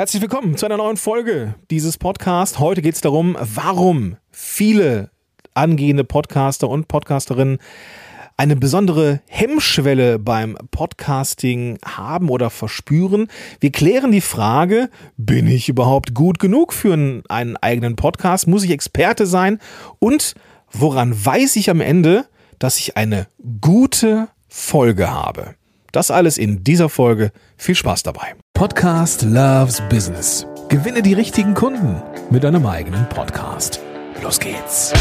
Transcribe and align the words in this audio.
Herzlich 0.00 0.22
willkommen 0.22 0.56
zu 0.56 0.64
einer 0.64 0.78
neuen 0.78 0.96
Folge 0.96 1.56
dieses 1.70 1.98
Podcasts. 1.98 2.58
Heute 2.58 2.80
geht 2.80 2.94
es 2.94 3.02
darum, 3.02 3.36
warum 3.38 4.16
viele 4.30 5.10
angehende 5.52 6.04
Podcaster 6.04 6.70
und 6.70 6.88
Podcasterinnen 6.88 7.58
eine 8.38 8.56
besondere 8.56 9.20
Hemmschwelle 9.28 10.18
beim 10.18 10.56
Podcasting 10.70 11.78
haben 11.84 12.30
oder 12.30 12.48
verspüren. 12.48 13.28
Wir 13.60 13.72
klären 13.72 14.10
die 14.10 14.22
Frage, 14.22 14.88
bin 15.18 15.46
ich 15.46 15.68
überhaupt 15.68 16.14
gut 16.14 16.38
genug 16.38 16.72
für 16.72 16.94
einen, 16.94 17.56
eigenen 17.58 17.96
Podcast? 17.96 18.46
Muss 18.48 18.64
ich 18.64 18.70
Experte 18.70 19.26
sein? 19.26 19.58
Und 19.98 20.32
woran 20.72 21.12
weiß 21.26 21.56
ich 21.56 21.68
am 21.68 21.82
Ende, 21.82 22.24
dass 22.58 22.78
ich 22.78 22.96
eine 22.96 23.26
gute 23.60 24.28
Folge 24.48 25.10
habe? 25.10 25.56
Das 25.92 26.10
alles 26.10 26.38
in 26.38 26.64
dieser 26.64 26.88
Folge. 26.88 27.32
Viel 27.58 27.74
Spaß 27.74 28.02
dabei. 28.02 28.34
Podcast 28.54 29.22
Loves 29.22 29.80
Business. 29.88 30.46
Gewinne 30.68 31.00
die 31.00 31.14
richtigen 31.14 31.54
Kunden 31.54 32.02
mit 32.30 32.44
deinem 32.44 32.66
eigenen 32.66 33.08
Podcast. 33.08 33.80
Los 34.22 34.38
geht's. 34.38 34.92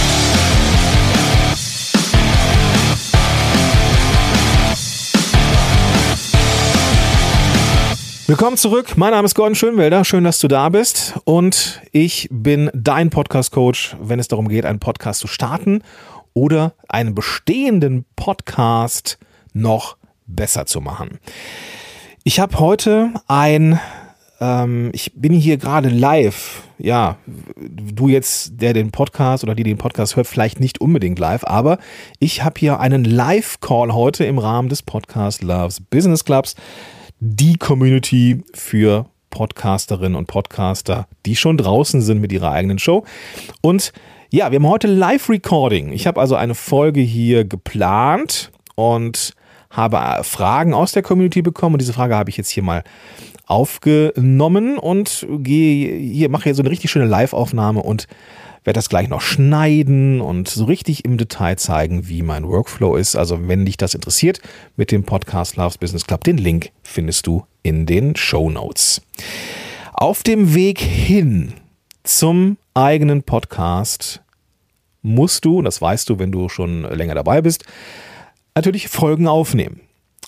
Willkommen 8.27 8.55
zurück. 8.55 8.95
Mein 8.95 9.11
Name 9.11 9.25
ist 9.25 9.35
Gordon 9.35 9.55
Schönwelder. 9.55 10.05
Schön, 10.05 10.23
dass 10.23 10.39
du 10.39 10.47
da 10.47 10.69
bist. 10.69 11.19
Und 11.25 11.81
ich 11.91 12.29
bin 12.31 12.69
dein 12.73 13.09
Podcast-Coach, 13.09 13.97
wenn 13.99 14.19
es 14.19 14.29
darum 14.29 14.47
geht, 14.47 14.65
einen 14.65 14.79
Podcast 14.79 15.19
zu 15.19 15.27
starten 15.27 15.83
oder 16.33 16.73
einen 16.87 17.13
bestehenden 17.13 18.05
Podcast 18.15 19.17
noch 19.53 19.97
besser 20.27 20.65
zu 20.65 20.79
machen. 20.79 21.19
Ich 22.25 22.39
habe 22.41 22.59
heute 22.59 23.13
ein, 23.27 23.79
ähm, 24.41 24.89
ich 24.93 25.13
bin 25.15 25.31
hier 25.33 25.55
gerade 25.55 25.87
live. 25.87 26.63
Ja, 26.77 27.17
du 27.57 28.09
jetzt, 28.09 28.61
der 28.61 28.73
den 28.73 28.91
Podcast 28.91 29.43
oder 29.43 29.55
die 29.55 29.63
den 29.63 29.77
Podcast 29.77 30.17
hört, 30.17 30.27
vielleicht 30.27 30.59
nicht 30.59 30.81
unbedingt 30.81 31.17
live, 31.17 31.45
aber 31.45 31.77
ich 32.19 32.43
habe 32.43 32.59
hier 32.59 32.79
einen 32.81 33.05
Live-Call 33.05 33.93
heute 33.93 34.25
im 34.25 34.37
Rahmen 34.37 34.67
des 34.67 34.83
Podcast 34.83 35.41
Loves 35.43 35.79
Business 35.79 36.25
Clubs 36.25 36.55
die 37.21 37.57
Community 37.57 38.43
für 38.53 39.05
Podcasterinnen 39.29 40.15
und 40.15 40.27
Podcaster, 40.27 41.07
die 41.25 41.35
schon 41.35 41.57
draußen 41.57 42.01
sind 42.01 42.19
mit 42.19 42.31
ihrer 42.31 42.51
eigenen 42.51 42.79
Show. 42.79 43.05
Und 43.61 43.93
ja, 44.29 44.51
wir 44.51 44.57
haben 44.57 44.67
heute 44.67 44.87
Live-Recording. 44.87 45.91
Ich 45.93 46.05
habe 46.05 46.19
also 46.19 46.35
eine 46.35 46.55
Folge 46.55 47.01
hier 47.01 47.45
geplant 47.45 48.51
und 48.75 49.33
habe 49.69 50.23
Fragen 50.23 50.73
aus 50.73 50.91
der 50.91 51.03
Community 51.03 51.41
bekommen 51.41 51.75
und 51.75 51.81
diese 51.81 51.93
Frage 51.93 52.15
habe 52.15 52.29
ich 52.29 52.37
jetzt 52.37 52.49
hier 52.49 52.63
mal 52.63 52.83
aufgenommen 53.45 54.77
und 54.77 55.27
gehe 55.29 55.97
hier 55.97 56.29
mache 56.29 56.43
hier 56.45 56.55
so 56.55 56.61
eine 56.61 56.71
richtig 56.71 56.91
schöne 56.91 57.05
Live-Aufnahme 57.05 57.81
und 57.81 58.07
werde 58.63 58.77
das 58.77 58.89
gleich 58.89 59.07
noch 59.07 59.21
schneiden 59.21 60.21
und 60.21 60.49
so 60.49 60.65
richtig 60.65 61.05
im 61.05 61.17
Detail 61.17 61.57
zeigen, 61.57 62.07
wie 62.07 62.21
mein 62.21 62.47
Workflow 62.47 62.95
ist. 62.95 63.15
Also 63.15 63.47
wenn 63.47 63.65
dich 63.65 63.77
das 63.77 63.93
interessiert 63.93 64.41
mit 64.75 64.91
dem 64.91 65.03
Podcast 65.03 65.55
Loves 65.55 65.77
Business 65.77 66.05
Club, 66.05 66.23
den 66.23 66.37
Link 66.37 66.71
findest 66.83 67.25
du 67.25 67.45
in 67.63 67.85
den 67.85 68.15
Show 68.15 68.49
Notes. 68.49 69.01
Auf 69.93 70.23
dem 70.23 70.53
Weg 70.53 70.79
hin 70.79 71.53
zum 72.03 72.57
eigenen 72.73 73.23
Podcast 73.23 74.21
musst 75.01 75.45
du, 75.45 75.59
und 75.59 75.65
das 75.65 75.81
weißt 75.81 76.09
du, 76.09 76.19
wenn 76.19 76.31
du 76.31 76.49
schon 76.49 76.83
länger 76.83 77.15
dabei 77.15 77.41
bist, 77.41 77.63
natürlich 78.59 78.89
Folgen 78.89 79.27
aufnehmen. 79.27 79.79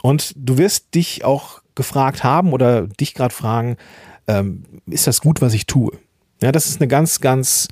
Und 0.02 0.34
du 0.36 0.58
wirst 0.58 0.96
dich 0.96 1.26
auch 1.26 1.62
gefragt 1.76 2.24
haben 2.24 2.54
oder 2.54 2.88
dich 2.88 3.14
gerade 3.14 3.34
fragen, 3.34 3.78
ähm, 4.28 4.64
ist 4.88 5.06
das 5.06 5.22
gut, 5.22 5.42
was 5.42 5.54
ich 5.54 5.66
tue? 5.66 5.92
Ja, 6.42 6.52
das 6.52 6.66
ist 6.68 6.80
eine 6.80 6.88
ganz, 6.88 7.20
ganz 7.20 7.68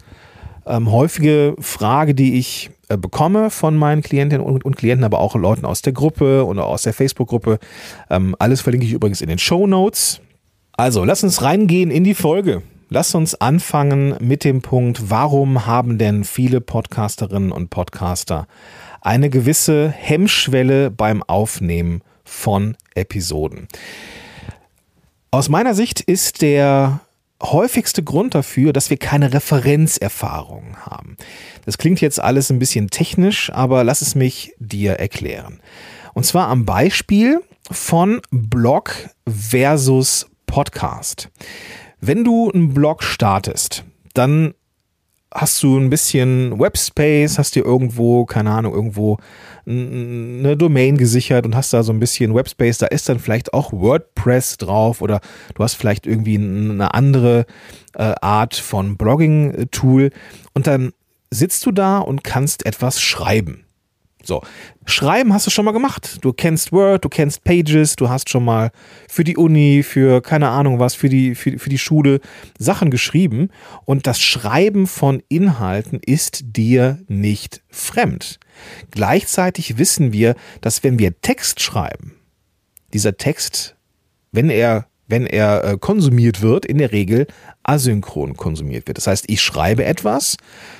ähm, 0.65 0.91
häufige 0.91 1.55
Frage, 1.59 2.13
die 2.13 2.37
ich 2.37 2.69
äh, 2.89 2.97
bekomme 2.97 3.49
von 3.49 3.75
meinen 3.77 4.01
Klientinnen 4.01 4.45
und, 4.45 4.65
und, 4.65 4.75
Klienten, 4.75 5.05
aber 5.05 5.19
auch 5.19 5.35
Leuten 5.35 5.65
aus 5.65 5.81
der 5.81 5.93
Gruppe 5.93 6.45
oder 6.45 6.65
aus 6.65 6.83
der 6.83 6.93
Facebook-Gruppe. 6.93 7.59
Ähm, 8.09 8.35
alles 8.37 8.61
verlinke 8.61 8.85
ich 8.85 8.93
übrigens 8.93 9.21
in 9.21 9.29
den 9.29 9.39
Show 9.39 9.65
Notes. 9.65 10.21
Also, 10.73 11.03
lass 11.05 11.23
uns 11.23 11.41
reingehen 11.41 11.89
in 11.89 12.03
die 12.03 12.13
Folge. 12.13 12.61
Lass 12.89 13.13
uns 13.13 13.35
anfangen 13.35 14.15
mit 14.19 14.43
dem 14.43 14.61
Punkt, 14.61 15.11
warum 15.11 15.67
haben 15.67 15.99
denn 15.99 16.23
viele 16.23 16.59
Podcasterinnen 16.59 17.51
und 17.51 17.69
Podcaster 17.69 18.47
eine 19.01 19.29
gewisse 19.29 19.89
Hemmschwelle 19.89 20.91
beim 20.91 21.23
Aufnehmen 21.23 22.01
von 22.23 22.75
Episoden? 22.95 23.67
Aus 25.31 25.49
meiner 25.49 25.75
Sicht 25.75 26.01
ist 26.01 26.41
der 26.41 27.01
häufigste 27.41 28.03
Grund 28.03 28.35
dafür, 28.35 28.73
dass 28.73 28.89
wir 28.89 28.97
keine 28.97 29.33
Referenzerfahrung 29.33 30.77
haben. 30.77 31.17
Das 31.65 31.77
klingt 31.77 32.01
jetzt 32.01 32.19
alles 32.19 32.49
ein 32.49 32.59
bisschen 32.59 32.89
technisch, 32.89 33.51
aber 33.51 33.83
lass 33.83 34.01
es 34.01 34.15
mich 34.15 34.53
dir 34.59 34.93
erklären. 34.93 35.59
Und 36.13 36.25
zwar 36.25 36.47
am 36.47 36.65
Beispiel 36.65 37.41
von 37.71 38.21
Blog 38.31 39.09
versus 39.27 40.27
Podcast. 40.47 41.29
Wenn 42.01 42.23
du 42.23 42.49
einen 42.49 42.73
Blog 42.73 43.03
startest, 43.03 43.83
dann 44.13 44.53
hast 45.33 45.61
du 45.61 45.77
ein 45.77 45.89
bisschen 45.89 46.59
Webspace, 46.59 47.37
hast 47.37 47.55
dir 47.55 47.63
irgendwo, 47.63 48.25
keine 48.25 48.51
Ahnung, 48.51 48.73
irgendwo 48.73 49.17
eine 49.65 50.57
Domain 50.57 50.97
gesichert 50.97 51.45
und 51.45 51.55
hast 51.55 51.73
da 51.73 51.83
so 51.83 51.93
ein 51.93 51.99
bisschen 51.99 52.33
Webspace, 52.33 52.79
da 52.79 52.87
ist 52.87 53.07
dann 53.07 53.19
vielleicht 53.19 53.53
auch 53.53 53.71
WordPress 53.71 54.57
drauf 54.57 55.01
oder 55.01 55.21
du 55.53 55.63
hast 55.63 55.75
vielleicht 55.75 56.07
irgendwie 56.07 56.37
eine 56.37 56.93
andere 56.93 57.45
äh, 57.93 58.15
Art 58.21 58.55
von 58.55 58.97
Blogging-Tool 58.97 60.09
und 60.53 60.67
dann 60.67 60.91
sitzt 61.29 61.65
du 61.65 61.71
da 61.71 61.99
und 61.99 62.23
kannst 62.23 62.65
etwas 62.65 62.99
schreiben. 62.99 63.65
So, 64.29 64.43
schreiben 64.85 65.33
hast 65.33 65.47
du 65.47 65.49
schon 65.49 65.65
mal 65.65 65.71
gemacht. 65.71 66.19
Du 66.21 66.33
kennst 66.33 66.71
Word, 66.71 67.03
du 67.03 67.09
kennst 67.09 67.43
Pages, 67.43 67.95
du 67.95 68.09
hast 68.09 68.29
schon 68.29 68.45
mal 68.45 68.69
für 69.07 69.23
die 69.23 69.35
Uni, 69.35 69.81
für 69.81 70.21
keine 70.21 70.49
Ahnung 70.49 70.77
was, 70.77 70.93
für 70.93 71.09
die, 71.09 71.33
für, 71.33 71.57
für 71.57 71.69
die 71.69 71.79
Schule 71.79 72.19
Sachen 72.59 72.91
geschrieben. 72.91 73.49
Und 73.85 74.05
das 74.05 74.21
Schreiben 74.21 74.85
von 74.85 75.23
Inhalten 75.29 75.99
ist 76.05 76.41
dir 76.43 76.99
nicht 77.07 77.63
fremd. 77.69 78.39
Gleichzeitig 78.91 79.79
wissen 79.79 80.13
wir, 80.13 80.35
dass 80.61 80.83
wenn 80.83 80.99
wir 80.99 81.19
Text 81.21 81.59
schreiben, 81.59 82.13
dieser 82.93 83.17
Text, 83.17 83.77
wenn 84.31 84.51
er 84.51 84.85
wenn 85.09 85.25
er 85.25 85.63
äh, 85.63 85.77
konsumiert 85.77 86.41
wird, 86.41 86.65
in 86.65 86.77
der 86.77 86.91
Regel 86.91 87.27
asynchron 87.63 88.37
konsumiert 88.37 88.87
wird. 88.87 88.97
Das 88.97 89.07
heißt, 89.07 89.25
ich 89.27 89.41
schreibe 89.41 89.83
etwas, 89.83 90.37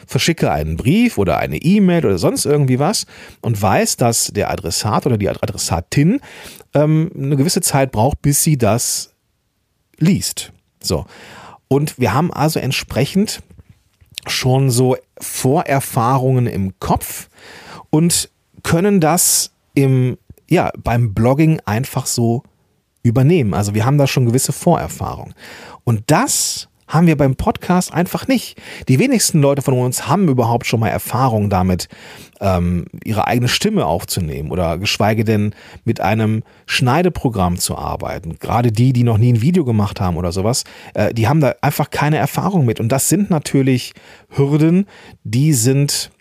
verschicke 0.08 0.52
einen 0.52 0.78
Brief 0.78 1.18
oder 1.18 1.38
eine 1.38 1.58
E-Mail 1.58 2.06
oder 2.06 2.18
sonst 2.18 2.46
irgendwie 2.46 2.80
was 2.80 3.06
und 3.42 3.62
weiß, 3.62 3.98
dass 3.98 4.28
der 4.28 4.50
Adressat 4.50 5.06
oder 5.06 5.18
die 5.18 5.30
Adressatin 5.30 6.22
ähm, 6.74 7.12
eine 7.16 7.36
gewisse 7.36 7.62
Zeit 7.62 7.92
braucht, 7.92 8.22
bis 8.22 8.44
sie 8.44 8.58
das 8.58 9.14
liest. 9.98 10.54
So. 10.82 11.06
Und 11.68 12.00
wir 12.00 12.14
haben 12.14 12.32
also 12.32 12.60
entsprechend 12.60 13.42
schon 14.28 14.70
so 14.70 14.96
Vorerfahrungen 15.20 16.48
im 16.48 16.80
Kopf 16.80 17.30
und 17.90 18.30
können 18.64 19.00
das 19.00 19.52
im, 19.74 20.18
ja, 20.50 20.72
beim 20.78 21.14
Blogging 21.14 21.62
einfach 21.66 22.06
so 22.06 22.44
übernehmen. 23.04 23.54
Also 23.54 23.74
wir 23.74 23.86
haben 23.86 23.98
da 23.98 24.08
schon 24.08 24.26
gewisse 24.26 24.52
Vorerfahrung. 24.52 25.34
Und 25.84 26.04
das 26.08 26.70
haben 26.90 27.08
wir 27.08 27.16
beim 27.16 27.36
Podcast 27.36 27.94
einfach 27.94 28.28
nicht. 28.28 28.60
Die 28.88 29.00
wenigsten 29.00 29.40
Leute 29.42 29.62
von 29.62 29.76
uns 29.76 30.08
haben 30.08 30.28
überhaupt 30.28 30.66
schon 30.66 30.80
mal 30.80 30.90
Erfahrung 30.90 31.50
damit, 31.50 31.88
ähm, 32.42 32.86
ihre 33.04 33.28
eigene 33.28 33.48
Stimme 33.48 33.86
aufzunehmen 33.86 34.50
oder 34.50 34.78
geschweige 34.78 35.24
denn 35.24 35.54
mit 35.86 36.02
einem 36.02 36.44
Schneideprogramm 36.66 37.58
zu 37.58 37.78
arbeiten. 37.78 38.40
Gerade 38.40 38.72
die, 38.72 38.92
die 38.92 39.04
noch 39.04 39.20
nie 39.20 39.34
ein 39.34 39.42
Video 39.42 39.66
gemacht 39.66 40.02
haben 40.02 40.18
oder 40.18 40.32
sowas, 40.32 40.64
äh, 40.96 41.14
die 41.14 41.28
haben 41.28 41.42
da 41.42 41.54
einfach 41.62 41.92
keine 41.92 42.18
Erfahrung 42.18 42.66
mit. 42.66 42.80
Und 42.80 42.90
das 42.90 43.08
sind 43.08 43.30
natürlich 43.30 43.94
Hürden, 44.30 44.88
die 45.24 45.54
sind 45.54 46.12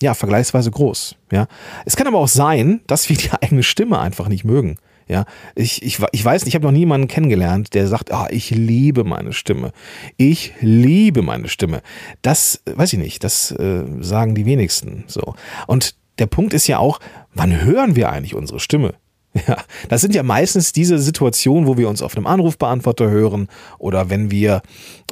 ja 0.00 0.14
vergleichsweise 0.14 0.70
groß. 0.70 1.16
Ja, 1.32 1.46
es 1.84 1.96
kann 1.96 2.06
aber 2.06 2.18
auch 2.18 2.28
sein, 2.28 2.80
dass 2.86 3.08
wir 3.08 3.16
die 3.16 3.32
eigene 3.32 3.64
Stimme 3.64 3.98
einfach 3.98 4.28
nicht 4.28 4.44
mögen. 4.44 4.76
Ja, 5.12 5.26
ich, 5.54 5.82
ich, 5.82 5.98
ich 6.12 6.24
weiß 6.24 6.46
ich 6.46 6.54
habe 6.54 6.64
noch 6.64 6.72
niemanden 6.72 7.06
kennengelernt, 7.06 7.74
der 7.74 7.86
sagt, 7.86 8.14
ah, 8.14 8.28
ich 8.30 8.48
liebe 8.48 9.04
meine 9.04 9.34
Stimme. 9.34 9.72
Ich 10.16 10.54
liebe 10.62 11.20
meine 11.20 11.48
Stimme. 11.48 11.82
Das 12.22 12.62
weiß 12.64 12.94
ich 12.94 12.98
nicht, 12.98 13.22
das 13.22 13.50
äh, 13.50 13.84
sagen 14.00 14.34
die 14.34 14.46
wenigsten 14.46 15.04
so. 15.08 15.34
Und 15.66 15.96
der 16.18 16.24
Punkt 16.28 16.54
ist 16.54 16.66
ja 16.66 16.78
auch, 16.78 16.98
wann 17.34 17.60
hören 17.60 17.94
wir 17.94 18.10
eigentlich 18.10 18.34
unsere 18.34 18.58
Stimme? 18.58 18.94
Ja, 19.46 19.56
das 19.88 20.00
sind 20.02 20.14
ja 20.14 20.22
meistens 20.22 20.72
diese 20.72 20.98
Situationen, 20.98 21.66
wo 21.66 21.78
wir 21.78 21.88
uns 21.88 22.02
auf 22.02 22.16
einem 22.16 22.26
Anrufbeantworter 22.26 23.08
hören 23.10 23.48
oder 23.78 24.10
wenn 24.10 24.30
wir 24.30 24.60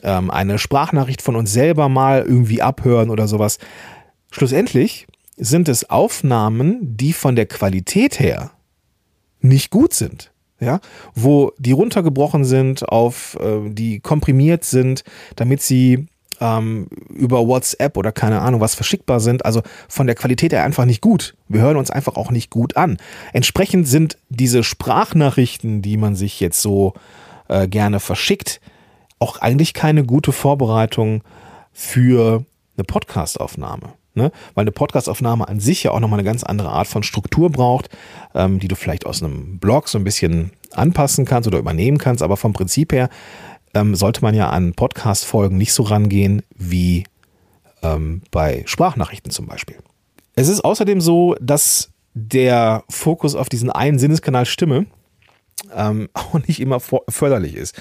ähm, 0.02 0.30
eine 0.30 0.58
Sprachnachricht 0.58 1.22
von 1.22 1.36
uns 1.36 1.52
selber 1.52 1.88
mal 1.88 2.22
irgendwie 2.26 2.60
abhören 2.60 3.08
oder 3.08 3.28
sowas. 3.28 3.58
Schlussendlich 4.30 5.06
sind 5.38 5.70
es 5.70 5.88
Aufnahmen, 5.88 6.96
die 6.96 7.14
von 7.14 7.34
der 7.34 7.46
Qualität 7.46 8.20
her 8.20 8.50
nicht 9.40 9.70
gut 9.70 9.94
sind. 9.94 10.32
ja, 10.60 10.80
wo 11.14 11.52
die 11.58 11.72
runtergebrochen 11.72 12.44
sind, 12.44 12.86
auf 12.88 13.38
äh, 13.40 13.70
die 13.70 14.00
komprimiert 14.00 14.64
sind, 14.64 15.04
damit 15.36 15.62
sie 15.62 16.06
ähm, 16.40 16.88
über 17.08 17.46
WhatsApp 17.46 17.96
oder 17.96 18.12
keine 18.12 18.40
Ahnung 18.40 18.60
was 18.60 18.74
verschickbar 18.74 19.20
sind. 19.20 19.44
Also 19.44 19.62
von 19.88 20.06
der 20.06 20.16
Qualität 20.16 20.52
her 20.52 20.64
einfach 20.64 20.84
nicht 20.84 21.00
gut. 21.00 21.34
Wir 21.48 21.60
hören 21.60 21.76
uns 21.76 21.90
einfach 21.90 22.16
auch 22.16 22.30
nicht 22.30 22.50
gut 22.50 22.76
an. 22.76 22.98
Entsprechend 23.32 23.86
sind 23.86 24.18
diese 24.28 24.64
Sprachnachrichten, 24.64 25.82
die 25.82 25.96
man 25.96 26.16
sich 26.16 26.40
jetzt 26.40 26.60
so 26.60 26.94
äh, 27.48 27.68
gerne 27.68 28.00
verschickt, 28.00 28.60
auch 29.18 29.38
eigentlich 29.38 29.74
keine 29.74 30.04
gute 30.04 30.32
Vorbereitung 30.32 31.22
für 31.72 32.44
eine 32.76 32.84
Podcastaufnahme. 32.84 33.92
Ne? 34.14 34.32
Weil 34.54 34.62
eine 34.62 34.72
Podcastaufnahme 34.72 35.46
an 35.46 35.60
sich 35.60 35.84
ja 35.84 35.92
auch 35.92 36.00
nochmal 36.00 36.18
eine 36.18 36.26
ganz 36.26 36.42
andere 36.42 36.70
Art 36.70 36.88
von 36.88 37.02
Struktur 37.02 37.50
braucht, 37.50 37.88
ähm, 38.34 38.58
die 38.58 38.68
du 38.68 38.74
vielleicht 38.74 39.06
aus 39.06 39.22
einem 39.22 39.58
Blog 39.58 39.88
so 39.88 39.98
ein 39.98 40.04
bisschen 40.04 40.50
anpassen 40.72 41.24
kannst 41.24 41.46
oder 41.46 41.58
übernehmen 41.58 41.98
kannst. 41.98 42.22
Aber 42.22 42.36
vom 42.36 42.52
Prinzip 42.52 42.92
her 42.92 43.08
ähm, 43.74 43.94
sollte 43.94 44.22
man 44.22 44.34
ja 44.34 44.50
an 44.50 44.74
Podcast-Folgen 44.74 45.56
nicht 45.56 45.72
so 45.72 45.84
rangehen 45.84 46.42
wie 46.56 47.04
ähm, 47.82 48.22
bei 48.30 48.62
Sprachnachrichten 48.66 49.30
zum 49.30 49.46
Beispiel. 49.46 49.76
Es 50.34 50.48
ist 50.48 50.64
außerdem 50.64 51.00
so, 51.00 51.36
dass 51.40 51.90
der 52.14 52.84
Fokus 52.88 53.34
auf 53.34 53.48
diesen 53.48 53.70
einen 53.70 53.98
Sinneskanal 53.98 54.46
Stimme 54.46 54.86
ähm, 55.74 56.08
auch 56.14 56.34
nicht 56.46 56.60
immer 56.60 56.80
förderlich 56.80 57.54
ist. 57.54 57.80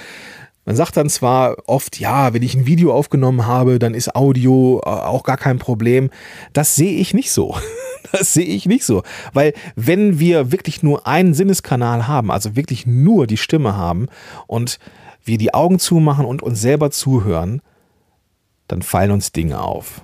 Man 0.69 0.75
sagt 0.75 0.97
dann 0.97 1.09
zwar 1.09 1.55
oft, 1.65 1.99
ja, 1.99 2.31
wenn 2.35 2.43
ich 2.43 2.53
ein 2.53 2.67
Video 2.67 2.93
aufgenommen 2.93 3.47
habe, 3.47 3.79
dann 3.79 3.95
ist 3.95 4.15
Audio 4.15 4.79
äh, 4.85 4.87
auch 4.87 5.23
gar 5.23 5.35
kein 5.35 5.57
Problem. 5.57 6.11
Das 6.53 6.75
sehe 6.75 6.99
ich 6.99 7.15
nicht 7.15 7.31
so. 7.31 7.57
Das 8.11 8.33
sehe 8.33 8.45
ich 8.45 8.65
nicht 8.65 8.85
so. 8.85 9.03
Weil 9.33 9.53
wenn 9.75 10.19
wir 10.19 10.51
wirklich 10.51 10.81
nur 10.81 11.05
einen 11.05 11.33
Sinneskanal 11.35 12.07
haben, 12.07 12.31
also 12.31 12.55
wirklich 12.55 12.87
nur 12.87 13.27
die 13.27 13.37
Stimme 13.37 13.75
haben 13.75 14.07
und 14.47 14.79
wir 15.23 15.37
die 15.37 15.53
Augen 15.53 15.79
zumachen 15.79 16.25
und 16.25 16.41
uns 16.41 16.61
selber 16.61 16.89
zuhören, 16.91 17.61
dann 18.67 18.81
fallen 18.81 19.11
uns 19.11 19.31
Dinge 19.31 19.61
auf. 19.61 20.01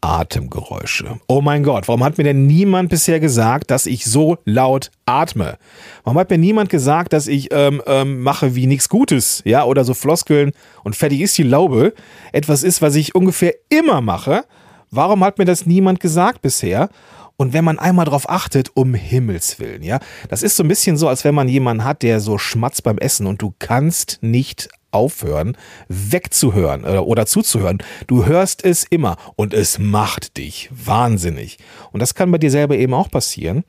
Atemgeräusche. 0.00 1.18
Oh 1.26 1.40
mein 1.40 1.62
Gott, 1.62 1.88
warum 1.88 2.04
hat 2.04 2.18
mir 2.18 2.24
denn 2.24 2.46
niemand 2.46 2.88
bisher 2.88 3.20
gesagt, 3.20 3.70
dass 3.70 3.86
ich 3.86 4.04
so 4.04 4.38
laut 4.44 4.90
atme? 5.06 5.58
Warum 6.04 6.18
hat 6.18 6.30
mir 6.30 6.38
niemand 6.38 6.70
gesagt, 6.70 7.12
dass 7.12 7.26
ich 7.26 7.48
ähm, 7.52 7.82
ähm, 7.86 8.20
mache 8.20 8.54
wie 8.54 8.66
nichts 8.66 8.88
Gutes, 8.88 9.42
ja, 9.44 9.64
oder 9.64 9.84
so 9.84 9.94
Floskeln 9.94 10.52
und 10.84 10.96
fertig 10.96 11.20
ist 11.20 11.36
die 11.36 11.42
Laube 11.42 11.94
etwas 12.32 12.62
ist, 12.62 12.80
was 12.80 12.94
ich 12.94 13.14
ungefähr 13.14 13.54
immer 13.68 14.00
mache? 14.00 14.44
Warum 14.90 15.24
hat 15.24 15.38
mir 15.38 15.44
das 15.44 15.66
niemand 15.66 16.00
gesagt 16.00 16.42
bisher? 16.42 16.88
Und 17.36 17.52
wenn 17.52 17.64
man 17.64 17.78
einmal 17.78 18.04
drauf 18.04 18.28
achtet, 18.28 18.72
um 18.74 18.94
Himmels 18.94 19.60
Willen, 19.60 19.84
ja, 19.84 20.00
das 20.28 20.42
ist 20.42 20.56
so 20.56 20.64
ein 20.64 20.68
bisschen 20.68 20.96
so, 20.96 21.06
als 21.08 21.22
wenn 21.22 21.36
man 21.36 21.48
jemanden 21.48 21.84
hat, 21.84 22.02
der 22.02 22.18
so 22.18 22.36
schmatzt 22.36 22.82
beim 22.82 22.98
Essen 22.98 23.26
und 23.26 23.40
du 23.40 23.54
kannst 23.60 24.18
nicht 24.22 24.68
aufhören, 24.90 25.56
wegzuhören 25.88 26.82
oder, 26.82 26.94
äh, 26.94 26.98
oder 26.98 27.26
zuzuhören. 27.26 27.78
Du 28.06 28.26
hörst 28.26 28.64
es 28.64 28.84
immer 28.84 29.16
und 29.36 29.54
es 29.54 29.78
macht 29.78 30.36
dich 30.36 30.70
wahnsinnig. 30.72 31.58
Und 31.92 32.00
das 32.00 32.14
kann 32.14 32.30
bei 32.30 32.38
dir 32.38 32.50
selber 32.50 32.76
eben 32.76 32.94
auch 32.94 33.10
passieren. 33.10 33.64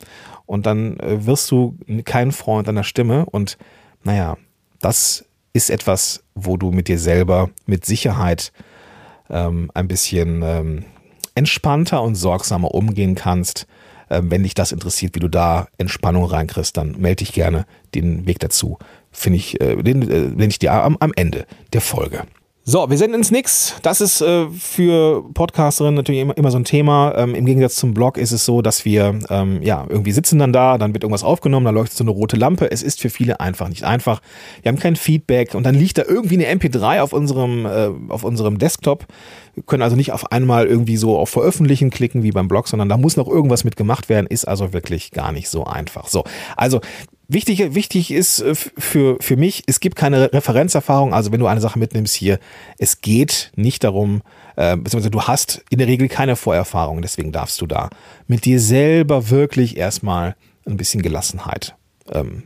Und 0.45 0.65
dann 0.65 0.97
äh, 0.99 1.25
wirst 1.25 1.51
du 1.51 1.77
kein 2.05 2.31
Freund 2.31 2.67
deiner 2.67 2.83
Stimme. 2.83 3.25
Und 3.25 3.57
naja, 4.03 4.37
das 4.79 5.25
ist 5.53 5.69
etwas, 5.69 6.23
wo 6.35 6.57
du 6.57 6.71
mit 6.71 6.87
dir 6.87 6.99
selber 6.99 7.49
mit 7.65 7.85
Sicherheit 7.85 8.51
ähm, 9.29 9.69
ein 9.73 9.87
bisschen 9.87 10.41
ähm, 10.43 10.85
entspannter 11.35 12.01
und 12.01 12.15
sorgsamer 12.15 12.73
umgehen 12.73 13.15
kannst. 13.15 13.67
Ähm, 14.09 14.31
wenn 14.31 14.43
dich 14.43 14.53
das 14.53 14.71
interessiert, 14.71 15.15
wie 15.15 15.19
du 15.19 15.27
da 15.27 15.67
Entspannung 15.77 16.25
reinkriegst, 16.25 16.75
dann 16.75 16.99
melde 16.99 17.23
dich 17.23 17.33
gerne. 17.33 17.65
Den 17.95 18.25
Weg 18.25 18.39
dazu 18.39 18.77
finde 19.11 19.37
ich, 19.37 19.59
äh, 19.61 19.81
den 19.81 20.09
äh, 20.09 20.21
nenne 20.29 20.47
ich 20.47 20.59
dir 20.59 20.73
am, 20.73 20.97
am 20.99 21.11
Ende 21.15 21.45
der 21.73 21.81
Folge. 21.81 22.23
So, 22.71 22.87
wir 22.87 22.99
senden 22.99 23.15
ins 23.15 23.31
Nix. 23.31 23.73
Das 23.81 23.99
ist 23.99 24.21
äh, 24.21 24.47
für 24.47 25.23
Podcasterinnen 25.33 25.95
natürlich 25.95 26.21
immer, 26.21 26.37
immer 26.37 26.51
so 26.51 26.59
ein 26.59 26.65
Thema. 26.65 27.15
Ähm, 27.17 27.33
Im 27.33 27.47
Gegensatz 27.47 27.77
zum 27.77 27.95
Blog 27.95 28.15
ist 28.15 28.31
es 28.31 28.45
so, 28.45 28.61
dass 28.61 28.85
wir 28.85 29.17
ähm, 29.31 29.63
ja 29.63 29.87
irgendwie 29.89 30.11
sitzen 30.11 30.37
dann 30.37 30.53
da, 30.53 30.77
dann 30.77 30.93
wird 30.93 31.03
irgendwas 31.03 31.23
aufgenommen, 31.23 31.65
da 31.65 31.71
leuchtet 31.71 31.97
so 31.97 32.03
eine 32.03 32.11
rote 32.11 32.37
Lampe. 32.37 32.69
Es 32.69 32.83
ist 32.83 33.01
für 33.01 33.09
viele 33.09 33.39
einfach 33.39 33.69
nicht 33.69 33.85
einfach. 33.85 34.21
Wir 34.61 34.71
haben 34.71 34.77
kein 34.77 34.95
Feedback 34.95 35.55
und 35.55 35.63
dann 35.63 35.73
liegt 35.73 35.97
da 35.97 36.03
irgendwie 36.07 36.45
eine 36.45 36.59
MP3 36.59 37.01
auf 37.01 37.11
unserem, 37.11 37.65
äh, 37.65 37.89
auf 38.09 38.23
unserem 38.23 38.59
Desktop. 38.59 39.07
Wir 39.55 39.63
können 39.63 39.81
also 39.81 39.95
nicht 39.95 40.11
auf 40.11 40.31
einmal 40.31 40.67
irgendwie 40.67 40.97
so 40.97 41.17
auf 41.17 41.31
Veröffentlichen 41.31 41.89
klicken 41.89 42.21
wie 42.21 42.31
beim 42.31 42.47
Blog, 42.47 42.67
sondern 42.67 42.87
da 42.87 42.97
muss 42.97 43.17
noch 43.17 43.27
irgendwas 43.27 43.63
mit 43.63 43.77
gemacht 43.77 44.09
werden. 44.09 44.27
Ist 44.27 44.47
also 44.47 44.73
wirklich 44.73 45.09
gar 45.09 45.31
nicht 45.31 45.49
so 45.49 45.63
einfach. 45.63 46.07
So, 46.07 46.23
also 46.55 46.81
Wichtig, 47.31 47.75
wichtig 47.75 48.09
ist 48.09 48.39
äh, 48.39 48.55
für, 48.55 49.17
für 49.21 49.37
mich, 49.37 49.63
es 49.67 49.79
gibt 49.79 49.95
keine 49.95 50.33
Referenzerfahrung. 50.33 51.13
Also 51.13 51.31
wenn 51.31 51.39
du 51.39 51.45
eine 51.45 51.61
Sache 51.61 51.77
mitnimmst 51.77 52.15
hier, 52.15 52.39
es 52.79 53.01
geht 53.01 53.51
nicht 53.55 53.83
darum, 53.83 54.23
äh, 54.55 54.75
beziehungsweise 54.75 55.11
du 55.11 55.21
hast 55.21 55.63
in 55.69 55.77
der 55.77 55.87
Regel 55.87 56.07
keine 56.09 56.35
Vorerfahrung. 56.35 57.03
Deswegen 57.03 57.31
darfst 57.31 57.61
du 57.61 57.67
da 57.67 57.91
mit 58.27 58.45
dir 58.45 58.59
selber 58.59 59.29
wirklich 59.29 59.77
erstmal 59.77 60.35
ein 60.65 60.75
bisschen 60.75 61.03
Gelassenheit 61.03 61.75
ähm, 62.11 62.43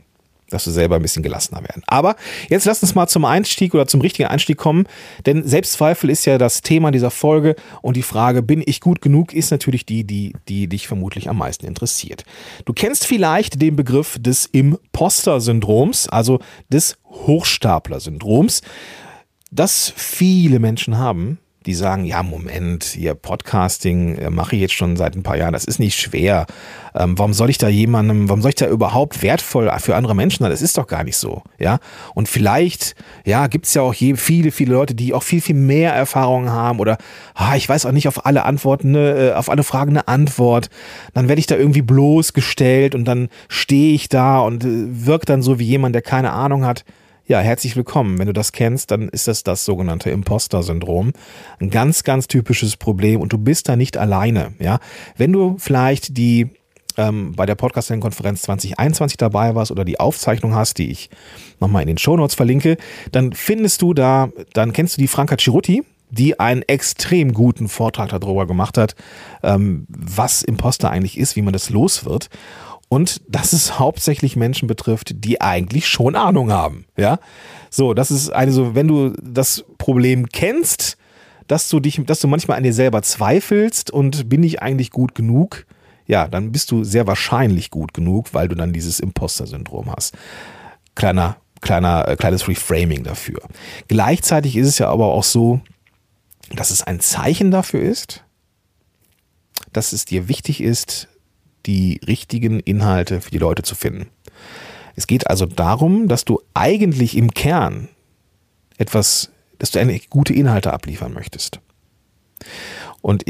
dass 0.54 0.66
wir 0.66 0.72
selber 0.72 0.96
ein 0.96 1.02
bisschen 1.02 1.22
gelassener 1.22 1.60
werden. 1.62 1.82
Aber 1.86 2.16
jetzt 2.48 2.64
lass 2.64 2.82
uns 2.82 2.94
mal 2.94 3.06
zum 3.08 3.24
Einstieg 3.24 3.74
oder 3.74 3.86
zum 3.86 4.00
richtigen 4.00 4.28
Einstieg 4.28 4.56
kommen, 4.56 4.86
denn 5.26 5.46
Selbstzweifel 5.46 6.10
ist 6.10 6.24
ja 6.24 6.38
das 6.38 6.62
Thema 6.62 6.90
dieser 6.90 7.10
Folge 7.10 7.56
und 7.82 7.96
die 7.96 8.02
Frage, 8.02 8.42
bin 8.42 8.62
ich 8.64 8.80
gut 8.80 9.02
genug, 9.02 9.34
ist 9.34 9.50
natürlich 9.50 9.84
die, 9.84 10.04
die, 10.04 10.32
die 10.48 10.68
dich 10.68 10.86
vermutlich 10.86 11.28
am 11.28 11.38
meisten 11.38 11.66
interessiert. 11.66 12.24
Du 12.64 12.72
kennst 12.72 13.06
vielleicht 13.06 13.60
den 13.60 13.76
Begriff 13.76 14.16
des 14.20 14.46
Imposter-Syndroms, 14.46 16.08
also 16.08 16.40
des 16.68 16.96
Hochstapler-Syndroms, 17.04 18.62
das 19.50 19.92
viele 19.96 20.58
Menschen 20.58 20.98
haben 20.98 21.38
die 21.66 21.74
sagen, 21.74 22.04
ja, 22.04 22.22
Moment, 22.22 22.84
hier 22.84 23.14
Podcasting 23.14 24.16
äh, 24.18 24.30
mache 24.30 24.54
ich 24.54 24.60
jetzt 24.60 24.74
schon 24.74 24.96
seit 24.96 25.16
ein 25.16 25.22
paar 25.22 25.36
Jahren, 25.36 25.54
das 25.54 25.64
ist 25.64 25.78
nicht 25.78 25.98
schwer. 25.98 26.46
Ähm, 26.94 27.18
warum 27.18 27.32
soll 27.32 27.48
ich 27.48 27.56
da 27.56 27.68
jemandem, 27.68 28.28
warum 28.28 28.42
soll 28.42 28.50
ich 28.50 28.56
da 28.56 28.68
überhaupt 28.68 29.22
wertvoll 29.22 29.72
für 29.78 29.96
andere 29.96 30.14
Menschen 30.14 30.42
sein? 30.42 30.50
Das 30.50 30.60
ist 30.60 30.76
doch 30.76 30.86
gar 30.86 31.04
nicht 31.04 31.16
so, 31.16 31.42
ja. 31.58 31.78
Und 32.14 32.28
vielleicht, 32.28 32.94
ja, 33.24 33.46
gibt 33.46 33.64
es 33.64 33.74
ja 33.74 33.82
auch 33.82 33.94
je, 33.94 34.16
viele, 34.16 34.50
viele 34.50 34.74
Leute, 34.74 34.94
die 34.94 35.14
auch 35.14 35.22
viel, 35.22 35.40
viel 35.40 35.56
mehr 35.56 35.94
Erfahrungen 35.94 36.50
haben 36.50 36.80
oder 36.80 36.98
ah, 37.34 37.56
ich 37.56 37.68
weiß 37.68 37.86
auch 37.86 37.92
nicht 37.92 38.08
auf 38.08 38.26
alle 38.26 38.44
Antworten, 38.44 38.90
ne, 38.90 39.32
auf 39.36 39.48
alle 39.48 39.62
Fragen 39.62 39.92
eine 39.92 40.06
Antwort. 40.06 40.68
Dann 41.14 41.28
werde 41.28 41.40
ich 41.40 41.46
da 41.46 41.56
irgendwie 41.56 41.82
bloßgestellt 41.82 42.94
und 42.94 43.06
dann 43.06 43.28
stehe 43.48 43.94
ich 43.94 44.10
da 44.10 44.40
und 44.40 44.64
äh, 44.64 45.06
wirkt 45.06 45.30
dann 45.30 45.40
so 45.40 45.58
wie 45.58 45.64
jemand, 45.64 45.94
der 45.94 46.02
keine 46.02 46.32
Ahnung 46.32 46.66
hat. 46.66 46.84
Ja, 47.26 47.40
herzlich 47.40 47.74
willkommen. 47.74 48.18
Wenn 48.18 48.26
du 48.26 48.34
das 48.34 48.52
kennst, 48.52 48.90
dann 48.90 49.08
ist 49.08 49.28
das 49.28 49.42
das 49.42 49.64
sogenannte 49.64 50.10
Imposter-Syndrom. 50.10 51.14
Ein 51.58 51.70
ganz, 51.70 52.04
ganz 52.04 52.28
typisches 52.28 52.76
Problem 52.76 53.22
und 53.22 53.32
du 53.32 53.38
bist 53.38 53.66
da 53.66 53.76
nicht 53.76 53.96
alleine. 53.96 54.52
Ja, 54.58 54.78
wenn 55.16 55.32
du 55.32 55.56
vielleicht 55.58 56.18
die 56.18 56.50
ähm, 56.98 57.32
bei 57.34 57.46
der 57.46 57.54
Podcasting-Konferenz 57.54 58.42
2021 58.42 59.16
dabei 59.16 59.54
warst 59.54 59.70
oder 59.70 59.86
die 59.86 59.98
Aufzeichnung 59.98 60.54
hast, 60.54 60.76
die 60.76 60.90
ich 60.90 61.08
nochmal 61.60 61.80
in 61.80 61.88
den 61.88 61.96
Shownotes 61.96 62.34
verlinke, 62.34 62.76
dann 63.10 63.32
findest 63.32 63.80
du 63.80 63.94
da, 63.94 64.28
dann 64.52 64.74
kennst 64.74 64.98
du 64.98 65.00
die 65.00 65.08
Franka 65.08 65.38
Ciruti, 65.38 65.82
die 66.10 66.38
einen 66.38 66.60
extrem 66.60 67.32
guten 67.32 67.68
Vortrag 67.68 68.10
darüber 68.10 68.46
gemacht 68.46 68.76
hat, 68.76 68.96
ähm, 69.42 69.86
was 69.88 70.42
Imposter 70.42 70.90
eigentlich 70.90 71.18
ist, 71.18 71.36
wie 71.36 71.42
man 71.42 71.54
das 71.54 71.70
los 71.70 72.04
wird 72.04 72.28
und 72.88 73.22
dass 73.28 73.52
es 73.52 73.78
hauptsächlich 73.78 74.36
Menschen 74.36 74.68
betrifft, 74.68 75.24
die 75.24 75.40
eigentlich 75.40 75.86
schon 75.86 76.16
Ahnung 76.16 76.52
haben. 76.52 76.86
Ja, 76.96 77.18
so, 77.70 77.94
das 77.94 78.10
ist 78.10 78.30
eine 78.30 78.52
so, 78.52 78.74
wenn 78.74 78.88
du 78.88 79.14
das 79.22 79.64
Problem 79.78 80.28
kennst, 80.28 80.96
dass 81.46 81.68
du 81.68 81.80
dich, 81.80 82.00
dass 82.06 82.20
du 82.20 82.28
manchmal 82.28 82.56
an 82.56 82.62
dir 82.62 82.72
selber 82.72 83.02
zweifelst 83.02 83.90
und 83.90 84.28
bin 84.28 84.42
ich 84.42 84.62
eigentlich 84.62 84.90
gut 84.90 85.14
genug? 85.14 85.66
Ja, 86.06 86.28
dann 86.28 86.52
bist 86.52 86.70
du 86.70 86.84
sehr 86.84 87.06
wahrscheinlich 87.06 87.70
gut 87.70 87.94
genug, 87.94 88.34
weil 88.34 88.48
du 88.48 88.54
dann 88.54 88.72
dieses 88.72 89.00
Imposter-Syndrom 89.00 89.90
hast. 89.90 90.14
Kleiner, 90.94 91.36
kleiner, 91.60 92.08
äh, 92.08 92.16
kleines 92.16 92.46
Reframing 92.46 93.04
dafür. 93.04 93.40
Gleichzeitig 93.88 94.56
ist 94.56 94.68
es 94.68 94.78
ja 94.78 94.90
aber 94.90 95.06
auch 95.06 95.24
so, 95.24 95.60
dass 96.54 96.70
es 96.70 96.82
ein 96.82 97.00
Zeichen 97.00 97.50
dafür 97.50 97.80
ist, 97.80 98.22
dass 99.72 99.92
es 99.92 100.04
dir 100.04 100.28
wichtig 100.28 100.60
ist, 100.62 101.08
die 101.66 102.00
richtigen 102.06 102.60
Inhalte 102.60 103.20
für 103.20 103.30
die 103.30 103.38
Leute 103.38 103.62
zu 103.62 103.74
finden. 103.74 104.08
Es 104.96 105.06
geht 105.06 105.28
also 105.28 105.46
darum, 105.46 106.08
dass 106.08 106.24
du 106.24 106.40
eigentlich 106.54 107.16
im 107.16 107.32
Kern 107.32 107.88
etwas, 108.78 109.30
dass 109.58 109.70
du 109.70 109.80
eine 109.80 109.98
gute 110.10 110.32
Inhalte 110.32 110.72
abliefern 110.72 111.12
möchtest. 111.12 111.60
Und 113.02 113.24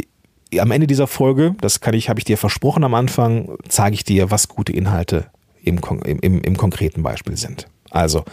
am 0.58 0.70
Ende 0.70 0.86
dieser 0.86 1.06
Folge, 1.06 1.54
das 1.60 1.80
kann 1.80 1.94
ich, 1.94 2.08
habe 2.08 2.20
ich 2.20 2.24
dir 2.24 2.38
versprochen 2.38 2.84
am 2.84 2.94
Anfang, 2.94 3.56
zeige 3.68 3.94
ich 3.94 4.04
dir, 4.04 4.30
was 4.30 4.48
gute 4.48 4.72
Inhalte 4.72 5.26
im, 5.62 5.78
im, 6.04 6.40
im 6.42 6.56
konkreten 6.56 7.02
Beispiel 7.02 7.36
sind. 7.36 7.66
Also, 7.90 8.24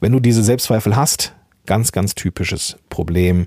wenn 0.00 0.12
du 0.12 0.20
diese 0.20 0.42
Selbstzweifel 0.42 0.96
hast, 0.96 1.34
ganz, 1.66 1.92
ganz 1.92 2.14
typisches 2.14 2.76
Problem, 2.90 3.46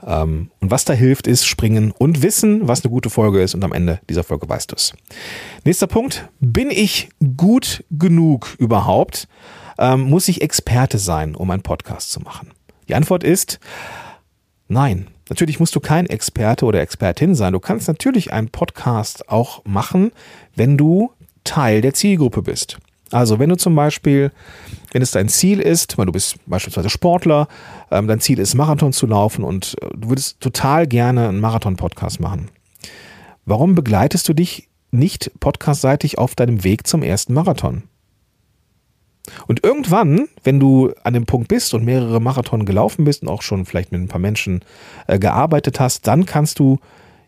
und 0.00 0.50
was 0.60 0.84
da 0.84 0.92
hilft, 0.92 1.26
ist 1.26 1.46
springen 1.46 1.92
und 1.96 2.22
wissen, 2.22 2.68
was 2.68 2.84
eine 2.84 2.90
gute 2.90 3.10
Folge 3.10 3.42
ist. 3.42 3.54
Und 3.54 3.64
am 3.64 3.72
Ende 3.72 4.00
dieser 4.08 4.24
Folge 4.24 4.48
weißt 4.48 4.70
du 4.70 4.76
es. 4.76 4.92
Nächster 5.64 5.86
Punkt. 5.86 6.28
Bin 6.40 6.70
ich 6.70 7.08
gut 7.36 7.84
genug 7.90 8.54
überhaupt? 8.58 9.28
Ähm, 9.78 10.02
muss 10.02 10.28
ich 10.28 10.42
Experte 10.42 10.98
sein, 10.98 11.34
um 11.34 11.50
einen 11.50 11.62
Podcast 11.62 12.12
zu 12.12 12.20
machen? 12.20 12.50
Die 12.88 12.94
Antwort 12.94 13.24
ist 13.24 13.58
nein. 14.68 15.08
Natürlich 15.28 15.60
musst 15.60 15.76
du 15.76 15.80
kein 15.80 16.06
Experte 16.06 16.64
oder 16.64 16.80
Expertin 16.80 17.34
sein. 17.34 17.52
Du 17.52 17.60
kannst 17.60 17.86
natürlich 17.86 18.32
einen 18.32 18.48
Podcast 18.48 19.28
auch 19.28 19.64
machen, 19.64 20.12
wenn 20.54 20.78
du 20.78 21.12
Teil 21.44 21.80
der 21.80 21.94
Zielgruppe 21.94 22.42
bist. 22.42 22.78
Also 23.10 23.38
wenn 23.38 23.48
du 23.48 23.56
zum 23.56 23.74
Beispiel, 23.74 24.32
wenn 24.92 25.02
es 25.02 25.12
dein 25.12 25.28
Ziel 25.28 25.60
ist, 25.60 25.96
weil 25.96 26.06
du 26.06 26.12
bist 26.12 26.36
beispielsweise 26.46 26.90
Sportler, 26.90 27.48
ähm, 27.90 28.06
dein 28.06 28.20
Ziel 28.20 28.38
ist 28.38 28.54
Marathon 28.54 28.92
zu 28.92 29.06
laufen 29.06 29.44
und 29.44 29.76
äh, 29.80 29.88
du 29.96 30.10
würdest 30.10 30.40
total 30.40 30.86
gerne 30.86 31.28
einen 31.28 31.40
Marathon-Podcast 31.40 32.20
machen. 32.20 32.50
Warum 33.46 33.74
begleitest 33.74 34.28
du 34.28 34.34
dich 34.34 34.68
nicht 34.90 35.30
podcastseitig 35.40 36.18
auf 36.18 36.34
deinem 36.34 36.64
Weg 36.64 36.86
zum 36.86 37.02
ersten 37.02 37.32
Marathon? 37.32 37.84
Und 39.46 39.64
irgendwann, 39.64 40.28
wenn 40.42 40.60
du 40.60 40.92
an 41.02 41.14
dem 41.14 41.26
Punkt 41.26 41.48
bist 41.48 41.74
und 41.74 41.84
mehrere 41.84 42.20
Marathon 42.20 42.64
gelaufen 42.64 43.04
bist 43.04 43.22
und 43.22 43.28
auch 43.28 43.42
schon 43.42 43.66
vielleicht 43.66 43.92
mit 43.92 44.00
ein 44.00 44.08
paar 44.08 44.20
Menschen 44.20 44.64
äh, 45.06 45.18
gearbeitet 45.18 45.80
hast, 45.80 46.06
dann 46.06 46.26
kannst 46.26 46.58
du 46.58 46.78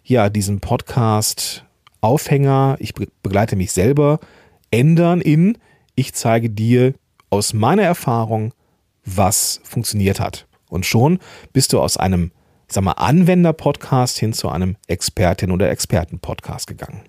ja 0.05 0.29
diesen 0.29 0.61
Podcast 0.61 1.65
Aufhänger, 2.01 2.77
ich 2.79 2.95
begleite 2.95 3.57
mich 3.57 3.73
selber, 3.73 4.21
ändern 4.71 5.21
in 5.21 5.59
ich 5.95 6.15
zeige 6.15 6.51
dir 6.51 6.95
aus 7.31 7.53
meiner 7.53 7.83
Erfahrung, 7.83 8.53
was 9.05 9.61
funktioniert 9.65 10.21
hat. 10.21 10.47
Und 10.69 10.87
schon 10.87 11.19
bist 11.53 11.73
du 11.73 11.81
aus 11.81 11.97
einem, 11.97 12.33
sag 12.69 12.85
mal, 12.85 12.93
Anwender-Podcast 12.93 14.19
hin 14.19 14.33
zu 14.33 14.49
einem 14.49 14.77
Expertin- 14.89 15.53
oder 15.53 15.71
Experten-Podcast 15.71 16.67
gegangen. 16.67 17.03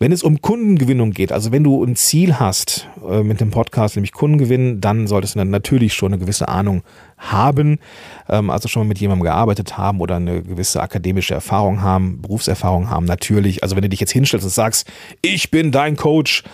Wenn 0.00 0.12
es 0.12 0.22
um 0.22 0.40
Kundengewinnung 0.40 1.10
geht, 1.10 1.32
also 1.32 1.50
wenn 1.50 1.64
du 1.64 1.82
ein 1.82 1.96
Ziel 1.96 2.38
hast 2.38 2.88
äh, 3.08 3.24
mit 3.24 3.40
dem 3.40 3.50
Podcast, 3.50 3.96
nämlich 3.96 4.12
Kundengewinnen, 4.12 4.80
dann 4.80 5.08
solltest 5.08 5.34
du 5.34 5.40
dann 5.40 5.50
natürlich 5.50 5.92
schon 5.94 6.12
eine 6.12 6.20
gewisse 6.20 6.46
Ahnung 6.46 6.84
haben, 7.16 7.80
ähm, 8.28 8.48
also 8.48 8.68
schon 8.68 8.82
mal 8.82 8.88
mit 8.88 9.00
jemandem 9.00 9.24
gearbeitet 9.24 9.76
haben 9.76 10.00
oder 10.00 10.16
eine 10.16 10.44
gewisse 10.44 10.80
akademische 10.80 11.34
Erfahrung 11.34 11.82
haben, 11.82 12.22
Berufserfahrung 12.22 12.90
haben, 12.90 13.06
natürlich. 13.06 13.64
Also 13.64 13.74
wenn 13.74 13.82
du 13.82 13.88
dich 13.88 13.98
jetzt 13.98 14.12
hinstellst 14.12 14.44
und 14.44 14.52
sagst, 14.52 14.88
ich 15.20 15.50
bin 15.50 15.72
dein 15.72 15.96
Coach, 15.96 16.44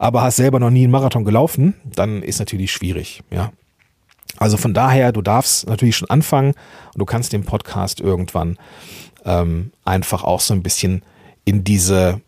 aber 0.00 0.22
hast 0.22 0.36
selber 0.36 0.58
noch 0.58 0.70
nie 0.70 0.84
einen 0.84 0.92
Marathon 0.92 1.26
gelaufen, 1.26 1.74
dann 1.84 2.22
ist 2.22 2.38
natürlich 2.38 2.72
schwierig, 2.72 3.22
ja. 3.30 3.52
Also 4.38 4.56
von 4.56 4.72
daher, 4.72 5.12
du 5.12 5.20
darfst 5.20 5.68
natürlich 5.68 5.96
schon 5.96 6.08
anfangen 6.08 6.54
und 6.94 6.98
du 6.98 7.04
kannst 7.04 7.34
den 7.34 7.44
Podcast 7.44 8.00
irgendwann 8.00 8.56
ähm, 9.26 9.72
einfach 9.84 10.24
auch 10.24 10.40
so 10.40 10.54
ein 10.54 10.62
bisschen 10.62 11.02
in 11.44 11.64
diese 11.64 12.22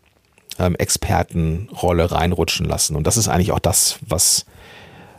ähm, 0.59 0.75
Expertenrolle 0.75 2.11
reinrutschen 2.11 2.67
lassen. 2.67 2.95
Und 2.95 3.07
das 3.07 3.17
ist 3.17 3.27
eigentlich 3.27 3.51
auch 3.51 3.59
das, 3.59 3.97
was 4.07 4.45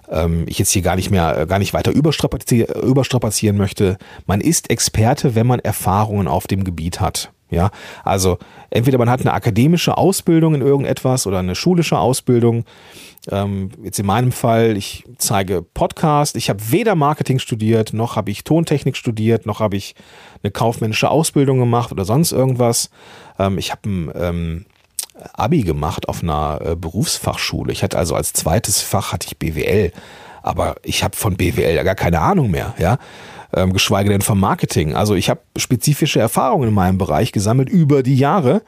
ähm, 0.08 0.44
ich 0.46 0.60
jetzt 0.60 0.70
hier 0.70 0.82
gar 0.82 0.94
nicht 0.94 1.10
mehr, 1.10 1.36
äh, 1.36 1.46
gar 1.46 1.58
nicht 1.58 1.74
weiter 1.74 1.90
überstrapazieren, 1.90 2.82
überstrapazieren 2.82 3.56
möchte. 3.56 3.98
Man 4.26 4.40
ist 4.40 4.70
Experte, 4.70 5.34
wenn 5.34 5.48
man 5.48 5.58
Erfahrungen 5.58 6.28
auf 6.28 6.46
dem 6.46 6.62
Gebiet 6.62 7.00
hat. 7.00 7.32
Ja, 7.50 7.70
also 8.04 8.38
entweder 8.70 8.98
man 8.98 9.10
hat 9.10 9.20
eine 9.20 9.32
akademische 9.32 9.96
Ausbildung 9.96 10.54
in 10.54 10.62
irgendetwas 10.62 11.26
oder 11.26 11.38
eine 11.38 11.54
schulische 11.54 11.98
Ausbildung. 11.98 12.64
Ähm, 13.30 13.70
jetzt 13.82 13.98
in 13.98 14.06
meinem 14.06 14.32
Fall, 14.32 14.76
ich 14.76 15.04
zeige 15.18 15.62
Podcast. 15.62 16.36
Ich 16.36 16.48
habe 16.50 16.60
weder 16.70 16.94
Marketing 16.94 17.38
studiert, 17.38 17.92
noch 17.92 18.16
habe 18.16 18.30
ich 18.30 18.44
Tontechnik 18.44 18.96
studiert, 18.96 19.46
noch 19.46 19.60
habe 19.60 19.76
ich 19.76 19.94
eine 20.42 20.50
kaufmännische 20.50 21.10
Ausbildung 21.10 21.58
gemacht 21.58 21.92
oder 21.92 22.04
sonst 22.04 22.32
irgendwas. 22.32 22.90
Ähm, 23.38 23.58
ich 23.58 23.70
habe 23.70 23.88
ein 23.88 24.12
ähm, 24.14 24.66
Abi 25.32 25.62
gemacht 25.62 26.08
auf 26.08 26.22
einer 26.22 26.60
äh, 26.64 26.76
Berufsfachschule. 26.76 27.72
Ich 27.72 27.82
hatte 27.82 27.98
also 27.98 28.14
als 28.14 28.32
zweites 28.32 28.80
Fach 28.80 29.12
hatte 29.12 29.26
ich 29.26 29.38
BWL, 29.38 29.92
aber 30.42 30.76
ich 30.82 31.04
habe 31.04 31.16
von 31.16 31.36
BWL 31.36 31.74
ja 31.74 31.82
gar 31.82 31.94
keine 31.94 32.20
Ahnung 32.20 32.50
mehr, 32.50 32.74
ja 32.78 32.98
ähm, 33.56 33.72
geschweige 33.72 34.10
denn 34.10 34.20
vom 34.20 34.40
Marketing. 34.40 34.94
Also 34.94 35.14
ich 35.14 35.30
habe 35.30 35.40
spezifische 35.56 36.20
Erfahrungen 36.20 36.68
in 36.68 36.74
meinem 36.74 36.98
Bereich 36.98 37.32
gesammelt 37.32 37.68
über 37.68 38.02
die 38.02 38.16
Jahre 38.16 38.62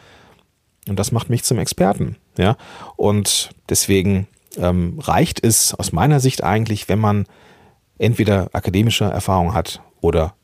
und 0.88 0.98
das 0.98 1.12
macht 1.12 1.30
mich 1.30 1.42
zum 1.44 1.58
Experten. 1.58 2.16
Ja, 2.38 2.56
und 2.96 3.50
deswegen 3.68 4.26
ähm, 4.58 4.98
reicht 5.00 5.44
es 5.44 5.74
aus 5.74 5.92
meiner 5.92 6.20
Sicht 6.20 6.44
eigentlich, 6.44 6.88
wenn 6.88 6.98
man 6.98 7.26
entweder 7.98 8.50
akademische 8.52 9.04
Erfahrung 9.04 9.54
hat 9.54 9.80
oder 10.00 10.34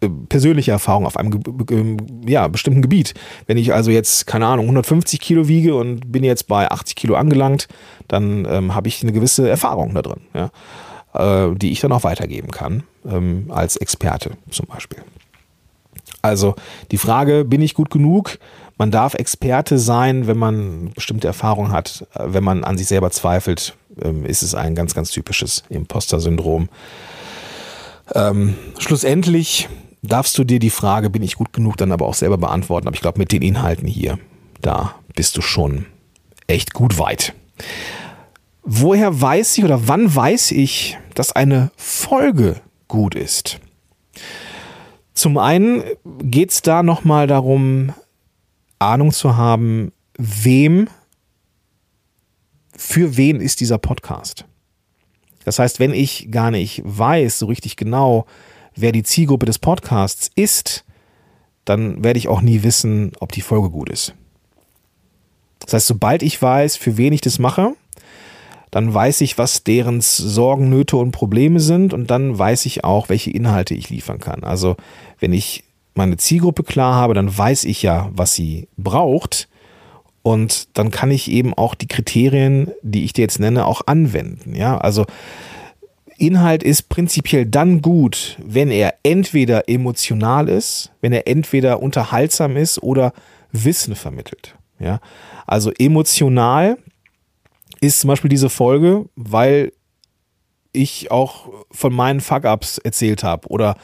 äh, 0.00 0.08
persönliche 0.08 0.70
Erfahrung 0.70 1.06
auf 1.06 1.16
einem 1.16 1.40
ja, 2.26 2.46
bestimmten 2.48 2.82
Gebiet. 2.82 3.14
Wenn 3.46 3.56
ich 3.56 3.74
also 3.74 3.90
jetzt, 3.90 4.26
keine 4.26 4.46
Ahnung, 4.46 4.66
150 4.66 5.20
Kilo 5.20 5.48
wiege 5.48 5.74
und 5.74 6.12
bin 6.12 6.24
jetzt 6.24 6.46
bei 6.46 6.70
80 6.70 6.94
Kilo 6.94 7.16
angelangt, 7.16 7.68
dann 8.06 8.46
ähm, 8.48 8.74
habe 8.74 8.88
ich 8.88 9.02
eine 9.02 9.12
gewisse 9.12 9.48
Erfahrung 9.48 9.94
da 9.94 10.02
drin. 10.02 10.20
Ja 10.34 10.50
äh, 11.18 11.54
die 11.54 11.72
ich 11.72 11.80
dann 11.80 11.92
auch 11.92 12.04
weitergeben 12.04 12.50
kann, 12.50 12.84
ähm, 13.06 13.46
als 13.48 13.76
Experte 13.76 14.32
zum 14.50 14.66
Beispiel. 14.66 14.98
Also 16.22 16.54
die 16.90 16.98
Frage, 16.98 17.44
bin 17.44 17.60
ich 17.60 17.74
gut 17.74 17.90
genug? 17.90 18.38
Man 18.76 18.90
darf 18.90 19.14
Experte 19.14 19.78
sein, 19.78 20.26
wenn 20.26 20.38
man 20.38 20.92
bestimmte 20.94 21.26
Erfahrungen 21.26 21.72
hat. 21.72 22.06
Wenn 22.14 22.44
man 22.44 22.64
an 22.64 22.78
sich 22.78 22.86
selber 22.86 23.10
zweifelt, 23.10 23.76
ähm, 24.00 24.24
ist 24.24 24.42
es 24.42 24.54
ein 24.54 24.74
ganz, 24.74 24.94
ganz 24.94 25.10
typisches 25.10 25.64
Imposter-Syndrom. 25.68 26.68
Ähm, 28.14 28.56
schlussendlich 28.78 29.68
darfst 30.02 30.38
du 30.38 30.44
dir 30.44 30.60
die 30.60 30.70
Frage, 30.70 31.10
bin 31.10 31.22
ich 31.22 31.34
gut 31.34 31.52
genug, 31.52 31.76
dann 31.76 31.92
aber 31.92 32.06
auch 32.06 32.14
selber 32.14 32.38
beantworten. 32.38 32.86
Aber 32.86 32.94
ich 32.94 33.02
glaube, 33.02 33.18
mit 33.18 33.32
den 33.32 33.42
Inhalten 33.42 33.88
hier, 33.88 34.18
da 34.60 34.94
bist 35.14 35.36
du 35.36 35.42
schon 35.42 35.86
echt 36.46 36.72
gut 36.72 36.98
weit. 36.98 37.34
Woher 38.70 39.18
weiß 39.18 39.56
ich 39.56 39.64
oder 39.64 39.88
wann 39.88 40.14
weiß 40.14 40.50
ich, 40.50 40.98
dass 41.14 41.32
eine 41.32 41.70
Folge 41.78 42.60
gut 42.86 43.14
ist? 43.14 43.60
Zum 45.14 45.38
einen 45.38 45.82
geht 46.22 46.50
es 46.50 46.60
da 46.60 46.82
nochmal 46.82 47.26
darum, 47.26 47.94
Ahnung 48.78 49.10
zu 49.10 49.38
haben, 49.38 49.92
wem, 50.18 50.90
für 52.76 53.16
wen 53.16 53.40
ist 53.40 53.60
dieser 53.60 53.78
Podcast. 53.78 54.44
Das 55.46 55.58
heißt, 55.58 55.80
wenn 55.80 55.94
ich 55.94 56.30
gar 56.30 56.50
nicht 56.50 56.82
weiß 56.84 57.38
so 57.38 57.46
richtig 57.46 57.76
genau, 57.76 58.26
wer 58.76 58.92
die 58.92 59.02
Zielgruppe 59.02 59.46
des 59.46 59.58
Podcasts 59.58 60.30
ist, 60.34 60.84
dann 61.64 62.04
werde 62.04 62.18
ich 62.18 62.28
auch 62.28 62.42
nie 62.42 62.62
wissen, 62.62 63.12
ob 63.18 63.32
die 63.32 63.40
Folge 63.40 63.70
gut 63.70 63.88
ist. 63.88 64.12
Das 65.60 65.72
heißt, 65.72 65.86
sobald 65.86 66.22
ich 66.22 66.40
weiß, 66.40 66.76
für 66.76 66.98
wen 66.98 67.14
ich 67.14 67.22
das 67.22 67.38
mache, 67.38 67.74
dann 68.70 68.92
weiß 68.92 69.20
ich, 69.22 69.38
was 69.38 69.64
deren 69.64 70.00
Sorgen, 70.00 70.68
Nöte 70.68 70.96
und 70.96 71.12
Probleme 71.12 71.60
sind 71.60 71.94
und 71.94 72.10
dann 72.10 72.38
weiß 72.38 72.66
ich 72.66 72.84
auch, 72.84 73.08
welche 73.08 73.30
Inhalte 73.30 73.74
ich 73.74 73.90
liefern 73.90 74.18
kann. 74.18 74.44
Also 74.44 74.76
wenn 75.18 75.32
ich 75.32 75.64
meine 75.94 76.16
Zielgruppe 76.16 76.62
klar 76.62 76.94
habe, 76.94 77.14
dann 77.14 77.36
weiß 77.36 77.64
ich 77.64 77.82
ja, 77.82 78.10
was 78.12 78.34
sie 78.34 78.68
braucht 78.76 79.48
und 80.22 80.68
dann 80.76 80.90
kann 80.90 81.10
ich 81.10 81.30
eben 81.30 81.54
auch 81.54 81.74
die 81.74 81.88
Kriterien, 81.88 82.70
die 82.82 83.04
ich 83.04 83.12
dir 83.12 83.22
jetzt 83.22 83.40
nenne, 83.40 83.66
auch 83.66 83.82
anwenden. 83.86 84.54
Ja, 84.54 84.78
also 84.78 85.06
Inhalt 86.18 86.62
ist 86.62 86.88
prinzipiell 86.88 87.46
dann 87.46 87.80
gut, 87.80 88.36
wenn 88.44 88.70
er 88.70 88.94
entweder 89.04 89.68
emotional 89.68 90.48
ist, 90.48 90.90
wenn 91.00 91.12
er 91.12 91.28
entweder 91.28 91.80
unterhaltsam 91.80 92.56
ist 92.56 92.82
oder 92.82 93.12
Wissen 93.52 93.94
vermittelt. 93.94 94.54
Ja, 94.80 95.00
also 95.46 95.72
emotional 95.78 96.76
ist 97.80 98.00
zum 98.00 98.08
Beispiel 98.08 98.28
diese 98.28 98.50
Folge, 98.50 99.06
weil 99.16 99.72
ich 100.78 101.10
auch 101.10 101.48
von 101.70 101.92
meinen 101.92 102.20
Fuck-Ups 102.20 102.78
erzählt 102.78 103.22
habe 103.22 103.48
oder 103.48 103.76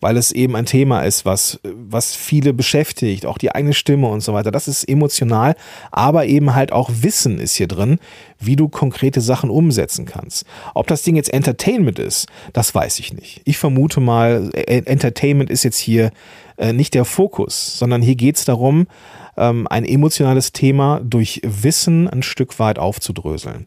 weil 0.00 0.16
es 0.16 0.32
eben 0.32 0.56
ein 0.56 0.66
Thema 0.66 1.02
ist, 1.02 1.24
was, 1.24 1.60
was 1.62 2.16
viele 2.16 2.52
beschäftigt, 2.52 3.26
auch 3.26 3.38
die 3.38 3.54
eigene 3.54 3.74
Stimme 3.74 4.08
und 4.08 4.22
so 4.22 4.32
weiter. 4.32 4.50
Das 4.50 4.66
ist 4.66 4.84
emotional, 4.84 5.54
aber 5.90 6.26
eben 6.26 6.54
halt 6.54 6.72
auch 6.72 6.90
Wissen 6.90 7.38
ist 7.38 7.54
hier 7.54 7.68
drin, 7.68 7.98
wie 8.38 8.56
du 8.56 8.68
konkrete 8.68 9.20
Sachen 9.20 9.50
umsetzen 9.50 10.06
kannst. 10.06 10.46
Ob 10.74 10.86
das 10.86 11.02
Ding 11.02 11.16
jetzt 11.16 11.32
Entertainment 11.32 11.98
ist, 11.98 12.28
das 12.52 12.74
weiß 12.74 12.98
ich 12.98 13.12
nicht. 13.12 13.42
Ich 13.44 13.58
vermute 13.58 14.00
mal, 14.00 14.50
Entertainment 14.54 15.50
ist 15.50 15.64
jetzt 15.64 15.78
hier 15.78 16.10
äh, 16.56 16.72
nicht 16.72 16.94
der 16.94 17.04
Fokus, 17.04 17.78
sondern 17.78 18.00
hier 18.00 18.16
geht 18.16 18.36
es 18.36 18.46
darum, 18.46 18.86
ähm, 19.36 19.66
ein 19.68 19.84
emotionales 19.84 20.52
Thema 20.52 21.00
durch 21.02 21.40
Wissen 21.44 22.08
ein 22.08 22.22
Stück 22.22 22.58
weit 22.58 22.78
aufzudröseln. 22.78 23.66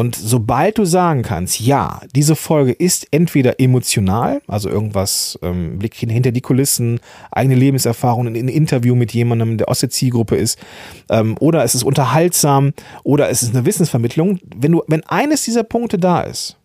Und 0.00 0.16
sobald 0.16 0.78
du 0.78 0.86
sagen 0.86 1.20
kannst, 1.20 1.60
ja, 1.60 2.00
diese 2.14 2.34
Folge 2.34 2.72
ist 2.72 3.08
entweder 3.10 3.60
emotional, 3.60 4.40
also 4.46 4.70
irgendwas, 4.70 5.38
ähm, 5.42 5.78
Blick 5.78 5.94
hinter 5.94 6.32
die 6.32 6.40
Kulissen, 6.40 7.00
eigene 7.30 7.54
Lebenserfahrung, 7.54 8.26
ein 8.26 8.48
Interview 8.48 8.94
mit 8.94 9.12
jemandem, 9.12 9.58
der 9.58 9.68
aus 9.68 9.80
der 9.80 9.90
Zielgruppe 9.90 10.36
ist, 10.36 10.58
ähm, 11.10 11.36
oder 11.38 11.64
es 11.64 11.74
ist 11.74 11.82
unterhaltsam, 11.82 12.72
oder 13.04 13.28
es 13.28 13.42
ist 13.42 13.54
eine 13.54 13.66
Wissensvermittlung. 13.66 14.38
Wenn 14.56 14.72
du, 14.72 14.82
wenn 14.86 15.04
eines 15.04 15.44
dieser 15.44 15.64
Punkte 15.64 15.98
da 15.98 16.22
ist, 16.22 16.56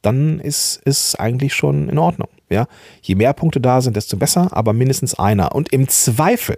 dann 0.00 0.40
ist 0.40 0.80
es 0.86 1.14
eigentlich 1.14 1.52
schon 1.52 1.90
in 1.90 1.98
Ordnung. 1.98 2.28
Ja? 2.48 2.68
Je 3.02 3.16
mehr 3.16 3.34
Punkte 3.34 3.60
da 3.60 3.82
sind, 3.82 3.96
desto 3.96 4.16
besser, 4.16 4.48
aber 4.52 4.72
mindestens 4.72 5.12
einer. 5.12 5.54
Und 5.54 5.74
im 5.74 5.88
Zweifel 5.88 6.56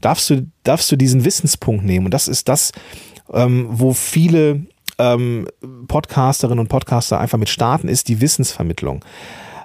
darfst 0.00 0.30
du, 0.30 0.46
darfst 0.64 0.90
du 0.90 0.96
diesen 0.96 1.24
Wissenspunkt 1.24 1.84
nehmen. 1.84 2.06
Und 2.06 2.14
das 2.14 2.28
ist 2.28 2.48
das, 2.48 2.72
ähm, 3.32 3.66
wo 3.70 3.92
viele 3.92 4.66
ähm, 4.98 5.46
Podcasterinnen 5.88 6.60
und 6.60 6.68
Podcaster 6.68 7.18
einfach 7.18 7.38
mit 7.38 7.48
starten, 7.48 7.88
ist 7.88 8.08
die 8.08 8.20
Wissensvermittlung. 8.20 9.04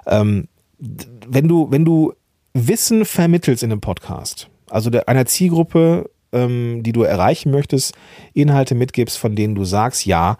Ähm, 0.06 0.48
wenn 0.78 1.48
du, 1.48 1.70
wenn 1.70 1.84
du 1.84 2.12
Wissen 2.54 3.04
vermittelst 3.04 3.62
in 3.62 3.72
einem 3.72 3.80
Podcast, 3.80 4.48
also 4.70 4.90
der, 4.90 5.08
einer 5.08 5.26
Zielgruppe, 5.26 6.10
ähm, 6.32 6.82
die 6.82 6.92
du 6.92 7.02
erreichen 7.02 7.50
möchtest, 7.50 7.94
Inhalte 8.32 8.74
mitgibst, 8.74 9.18
von 9.18 9.36
denen 9.36 9.54
du 9.54 9.64
sagst, 9.64 10.06
ja, 10.06 10.38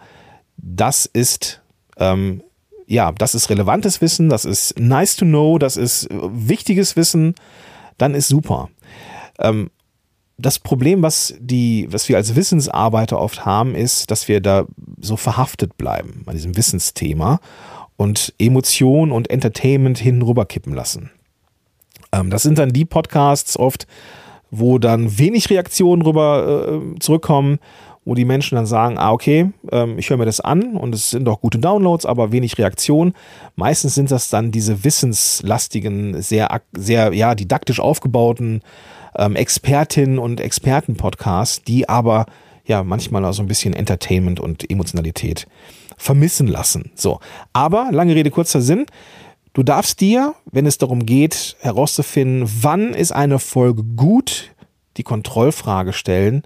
das 0.57 1.05
ist 1.05 1.61
ähm, 1.97 2.41
ja, 2.89 3.11
das 3.11 3.35
ist 3.35 3.51
relevantes 3.51 4.01
Wissen, 4.01 4.29
das 4.29 4.45
ist 4.45 4.79
nice 4.79 5.15
to 5.15 5.23
know, 5.23 5.59
das 5.59 5.77
ist 5.77 6.07
wichtiges 6.11 6.95
Wissen, 6.95 7.35
dann 7.99 8.15
ist 8.15 8.27
super. 8.27 8.69
Ähm, 9.39 9.71
das 10.37 10.57
Problem, 10.57 11.01
was 11.01 11.35
die, 11.39 11.87
was 11.91 12.07
wir 12.07 12.15
als 12.17 12.35
Wissensarbeiter 12.35 13.19
oft 13.19 13.45
haben, 13.45 13.75
ist, 13.75 14.09
dass 14.09 14.27
wir 14.27 14.39
da 14.39 14.65
so 14.99 15.17
verhaftet 15.17 15.77
bleiben 15.77 16.21
bei 16.25 16.31
diesem 16.31 16.55
Wissensthema 16.55 17.39
und 17.97 18.33
Emotion 18.39 19.11
und 19.11 19.29
Entertainment 19.29 19.97
hinüber 19.97 20.45
kippen 20.45 20.73
lassen. 20.73 21.11
Ähm, 22.13 22.29
das 22.29 22.43
sind 22.43 22.57
dann 22.57 22.71
die 22.71 22.85
Podcasts 22.85 23.57
oft, 23.57 23.85
wo 24.49 24.79
dann 24.79 25.17
wenig 25.19 25.49
Reaktionen 25.49 26.01
rüber 26.01 26.81
äh, 26.81 26.99
zurückkommen, 26.99 27.59
wo 28.05 28.15
die 28.15 28.25
Menschen 28.25 28.55
dann 28.55 28.65
sagen, 28.65 28.97
ah, 28.97 29.11
okay, 29.11 29.51
ähm, 29.71 29.99
ich 29.99 30.09
höre 30.09 30.17
mir 30.17 30.25
das 30.25 30.39
an 30.39 30.77
und 30.77 30.95
es 30.95 31.11
sind 31.11 31.27
auch 31.27 31.41
gute 31.41 31.59
Downloads, 31.59 32.05
aber 32.05 32.31
wenig 32.31 32.57
Reaktion. 32.57 33.13
Meistens 33.55 33.95
sind 33.95 34.09
das 34.09 34.29
dann 34.29 34.51
diese 34.51 34.85
wissenslastigen, 34.85 36.21
sehr, 36.21 36.61
sehr 36.71 37.13
ja, 37.13 37.35
didaktisch 37.35 37.81
aufgebauten 37.81 38.61
ähm, 39.19 39.35
Expertinnen 39.35 40.17
und 40.17 40.39
Experten-Podcasts, 40.39 41.63
die 41.63 41.87
aber 41.87 42.25
ja 42.65 42.83
manchmal 42.83 43.25
auch 43.25 43.33
so 43.33 43.43
ein 43.43 43.47
bisschen 43.47 43.73
Entertainment 43.73 44.39
und 44.39 44.69
Emotionalität 44.69 45.47
vermissen 45.97 46.47
lassen. 46.47 46.91
So. 46.95 47.19
Aber, 47.53 47.89
lange 47.91 48.15
Rede, 48.15 48.31
kurzer 48.31 48.61
Sinn. 48.61 48.85
Du 49.53 49.63
darfst 49.63 49.99
dir, 49.99 50.35
wenn 50.45 50.65
es 50.65 50.77
darum 50.77 51.05
geht, 51.05 51.57
herauszufinden, 51.59 52.49
wann 52.61 52.93
ist 52.93 53.11
eine 53.11 53.39
Folge 53.39 53.83
gut, 53.83 54.51
die 54.97 55.03
Kontrollfrage 55.03 55.91
stellen, 55.91 56.43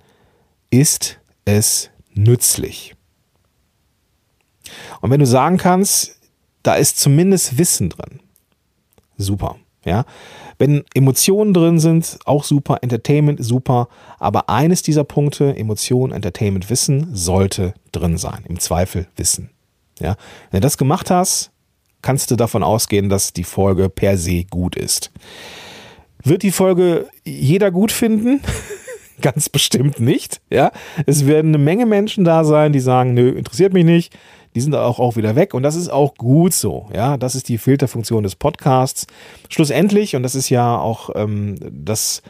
ist 0.72 1.20
es 1.46 1.92
nützlich? 2.14 2.96
Und 5.02 5.12
wenn 5.12 5.20
du 5.20 5.28
sagen 5.28 5.58
kannst, 5.58 6.20
da 6.64 6.76
ist 6.76 6.98
zumindest 6.98 7.58
Wissen 7.58 7.90
drin, 7.90 8.22
super, 9.18 9.58
ja. 9.86 10.06
Wenn 10.58 10.84
Emotionen 10.94 11.54
drin 11.54 11.80
sind, 11.80 12.20
auch 12.26 12.44
super, 12.44 12.80
Entertainment 12.82 13.44
super, 13.44 13.88
aber 14.20 14.50
eines 14.50 14.82
dieser 14.82 15.04
Punkte, 15.04 15.56
Emotionen, 15.56 16.14
Entertainment, 16.14 16.70
Wissen, 16.70 17.16
sollte 17.16 17.74
drin 17.92 18.18
sein. 18.18 18.44
Im 18.48 18.60
Zweifel 18.60 19.08
Wissen. 19.16 19.50
Ja. 20.00 20.16
Wenn 20.52 20.62
du 20.62 20.66
das 20.66 20.78
gemacht 20.78 21.10
hast, 21.12 21.52
kannst 22.02 22.32
du 22.32 22.36
davon 22.36 22.64
ausgehen, 22.64 23.10
dass 23.10 23.34
die 23.34 23.44
Folge 23.44 23.90
per 23.90 24.18
se 24.18 24.44
gut 24.44 24.76
ist. 24.76 25.12
Wird 26.24 26.44
die 26.44 26.52
Folge 26.52 27.08
jeder 27.26 27.72
gut 27.72 27.92
finden? 27.92 28.42
Ganz 29.22 29.50
bestimmt 29.50 30.00
nicht. 30.00 30.42
Ja, 30.50 30.72
es 31.06 31.28
werden 31.28 31.50
eine 31.50 31.64
Menge 31.64 31.86
Menschen 31.86 32.24
da 32.24 32.44
sein, 32.44 32.74
die 32.74 32.80
sagen, 32.80 33.14
nö, 33.14 33.30
interessiert 33.30 33.74
mich 33.74 33.86
nicht. 33.86 34.18
Die 34.56 34.62
sind 34.62 34.76
auch, 34.76 35.00
auch 35.00 35.16
wieder 35.16 35.36
weg 35.36 35.54
und 35.54 35.64
das 35.64 35.76
ist 35.76 35.90
auch 35.90 36.16
gut 36.16 36.54
so. 36.54 36.88
Ja, 36.94 37.18
das 37.18 37.36
ist 37.36 37.50
die 37.50 37.58
Filterfunktion 37.58 38.24
des 38.24 38.36
Podcasts. 38.36 39.08
Schlussendlich, 39.50 40.16
und 40.16 40.24
das 40.24 40.36
ist 40.36 40.50
ja 40.50 40.78
auch 40.78 41.10
ähm, 41.16 41.56
das, 41.72 42.22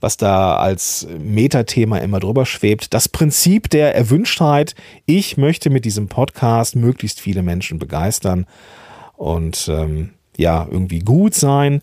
was 0.00 0.16
da 0.16 0.56
als 0.56 1.06
Metathema 1.18 1.98
immer 1.98 2.20
drüber 2.20 2.46
schwebt, 2.46 2.92
das 2.94 3.08
Prinzip 3.08 3.70
der 3.70 3.94
Erwünschtheit. 3.94 4.74
Ich 5.06 5.36
möchte 5.36 5.70
mit 5.70 5.84
diesem 5.84 6.08
Podcast 6.08 6.76
möglichst 6.76 7.20
viele 7.20 7.42
Menschen 7.42 7.78
begeistern 7.78 8.46
und 9.16 9.68
ähm, 9.68 10.10
ja, 10.36 10.66
irgendwie 10.70 11.00
gut 11.00 11.34
sein. 11.34 11.82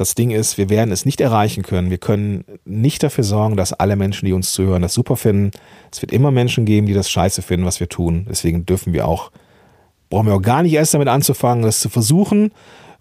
Das 0.00 0.14
Ding 0.14 0.30
ist, 0.30 0.56
wir 0.56 0.70
werden 0.70 0.92
es 0.92 1.04
nicht 1.04 1.20
erreichen 1.20 1.62
können. 1.62 1.90
Wir 1.90 1.98
können 1.98 2.44
nicht 2.64 3.02
dafür 3.02 3.22
sorgen, 3.22 3.58
dass 3.58 3.74
alle 3.74 3.96
Menschen, 3.96 4.24
die 4.24 4.32
uns 4.32 4.54
zuhören, 4.54 4.80
das 4.80 4.94
super 4.94 5.14
finden. 5.14 5.50
Es 5.92 6.00
wird 6.00 6.10
immer 6.10 6.30
Menschen 6.30 6.64
geben, 6.64 6.86
die 6.86 6.94
das 6.94 7.10
scheiße 7.10 7.42
finden, 7.42 7.66
was 7.66 7.80
wir 7.80 7.88
tun. 7.90 8.26
Deswegen 8.30 8.64
dürfen 8.64 8.94
wir 8.94 9.06
auch, 9.06 9.30
brauchen 10.08 10.26
wir 10.26 10.34
auch 10.34 10.42
gar 10.42 10.62
nicht 10.62 10.72
erst 10.72 10.94
damit 10.94 11.08
anzufangen, 11.08 11.62
das 11.62 11.80
zu 11.80 11.90
versuchen, 11.90 12.52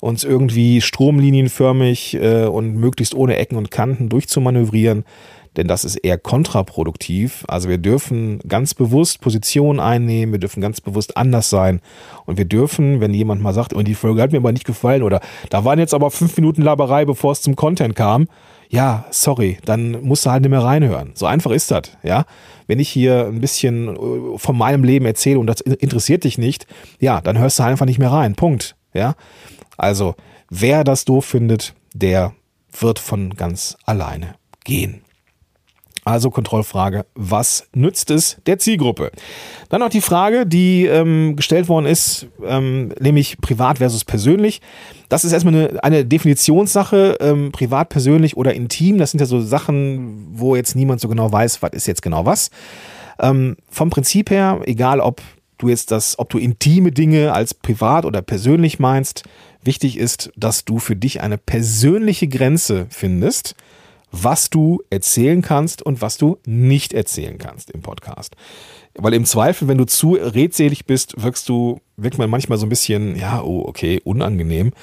uns 0.01 0.25
irgendwie 0.25 0.81
stromlinienförmig 0.81 2.15
äh, 2.15 2.47
und 2.47 2.75
möglichst 2.75 3.15
ohne 3.15 3.37
Ecken 3.37 3.55
und 3.55 3.71
Kanten 3.71 4.09
durchzumanövrieren 4.09 5.05
denn 5.57 5.67
das 5.67 5.83
ist 5.83 5.95
eher 5.95 6.17
kontraproduktiv. 6.17 7.43
Also 7.47 7.69
wir 7.69 7.77
dürfen 7.77 8.39
ganz 8.47 8.73
bewusst 8.73 9.21
Positionen 9.21 9.79
einnehmen, 9.79 10.33
wir 10.33 10.39
dürfen 10.39 10.61
ganz 10.61 10.81
bewusst 10.81 11.17
anders 11.17 11.49
sein 11.49 11.81
und 12.25 12.37
wir 12.37 12.45
dürfen, 12.45 13.01
wenn 13.01 13.13
jemand 13.13 13.41
mal 13.41 13.53
sagt, 13.53 13.73
oh, 13.75 13.81
die 13.81 13.95
Folge 13.95 14.21
hat 14.21 14.31
mir 14.31 14.37
aber 14.37 14.51
nicht 14.51 14.65
gefallen 14.65 15.03
oder 15.03 15.21
da 15.49 15.65
waren 15.65 15.79
jetzt 15.79 15.93
aber 15.93 16.11
fünf 16.11 16.35
Minuten 16.37 16.61
Laberei, 16.61 17.05
bevor 17.05 17.31
es 17.31 17.41
zum 17.41 17.55
Content 17.55 17.95
kam, 17.95 18.27
ja, 18.69 19.05
sorry, 19.09 19.57
dann 19.65 20.03
musst 20.03 20.25
du 20.25 20.29
halt 20.29 20.43
nicht 20.43 20.51
mehr 20.51 20.63
reinhören. 20.63 21.11
So 21.15 21.25
einfach 21.25 21.51
ist 21.51 21.71
das, 21.71 21.83
ja. 22.03 22.25
Wenn 22.67 22.79
ich 22.79 22.89
hier 22.89 23.25
ein 23.25 23.41
bisschen 23.41 23.95
äh, 23.95 24.37
von 24.37 24.55
meinem 24.55 24.83
Leben 24.83 25.05
erzähle 25.07 25.39
und 25.39 25.47
das 25.47 25.61
interessiert 25.61 26.23
dich 26.23 26.37
nicht, 26.37 26.67
ja, 26.99 27.19
dann 27.19 27.39
hörst 27.39 27.57
du 27.57 27.63
einfach 27.63 27.87
nicht 27.87 27.97
mehr 27.97 28.11
rein. 28.11 28.35
Punkt, 28.35 28.75
ja. 28.93 29.15
Also, 29.75 30.13
wer 30.51 30.83
das 30.83 31.05
doof 31.05 31.25
findet, 31.25 31.73
der 31.95 32.33
wird 32.79 32.99
von 32.99 33.31
ganz 33.31 33.75
alleine 33.85 34.35
gehen. 34.63 35.01
Also 36.05 36.29
Kontrollfrage, 36.29 37.05
was 37.15 37.67
nützt 37.73 38.09
es 38.09 38.37
der 38.45 38.57
Zielgruppe? 38.57 39.11
Dann 39.69 39.81
noch 39.81 39.89
die 39.89 40.01
Frage, 40.01 40.45
die 40.45 40.85
ähm, 40.85 41.35
gestellt 41.35 41.67
worden 41.67 41.85
ist, 41.85 42.27
ähm, 42.45 42.93
nämlich 42.99 43.39
privat 43.39 43.79
versus 43.79 44.05
persönlich. 44.05 44.61
Das 45.09 45.25
ist 45.25 45.33
erstmal 45.33 45.55
eine, 45.55 45.83
eine 45.83 46.05
Definitionssache, 46.05 47.17
ähm, 47.19 47.51
privat, 47.51 47.89
persönlich 47.89 48.37
oder 48.37 48.53
intim. 48.53 48.97
Das 48.97 49.11
sind 49.11 49.19
ja 49.19 49.25
so 49.25 49.41
Sachen, 49.41 50.27
wo 50.31 50.55
jetzt 50.55 50.75
niemand 50.75 51.01
so 51.01 51.09
genau 51.09 51.31
weiß, 51.31 51.61
was 51.61 51.71
ist 51.73 51.87
jetzt 51.87 52.01
genau 52.01 52.25
was. 52.25 52.49
Ähm, 53.19 53.57
vom 53.69 53.89
Prinzip 53.89 54.29
her, 54.29 54.61
egal 54.65 55.01
ob 55.01 55.21
du 55.57 55.67
jetzt 55.67 55.91
das, 55.91 56.17
ob 56.17 56.29
du 56.29 56.37
intime 56.37 56.91
Dinge 56.91 57.33
als 57.33 57.53
privat 57.53 58.05
oder 58.05 58.21
persönlich 58.21 58.79
meinst, 58.79 59.23
wichtig 59.61 59.97
ist, 59.97 60.31
dass 60.37 60.63
du 60.63 60.79
für 60.79 60.95
dich 60.95 61.21
eine 61.21 61.37
persönliche 61.37 62.27
Grenze 62.27 62.87
findest 62.89 63.55
was 64.11 64.49
du 64.49 64.81
erzählen 64.89 65.41
kannst 65.41 65.81
und 65.81 66.01
was 66.01 66.17
du 66.17 66.37
nicht 66.45 66.93
erzählen 66.93 67.37
kannst 67.37 67.71
im 67.71 67.81
Podcast. 67.81 68.35
Weil 68.95 69.13
im 69.13 69.25
Zweifel, 69.25 69.67
wenn 69.67 69.77
du 69.77 69.85
zu 69.85 70.13
redselig 70.13 70.85
bist, 70.85 71.21
wirkst 71.21 71.47
du, 71.47 71.79
wirkt 71.97 72.17
man 72.17 72.29
manchmal 72.29 72.57
so 72.57 72.65
ein 72.65 72.69
bisschen, 72.69 73.15
ja, 73.15 73.41
oh, 73.41 73.63
okay, 73.65 74.01
unangenehm. 74.03 74.73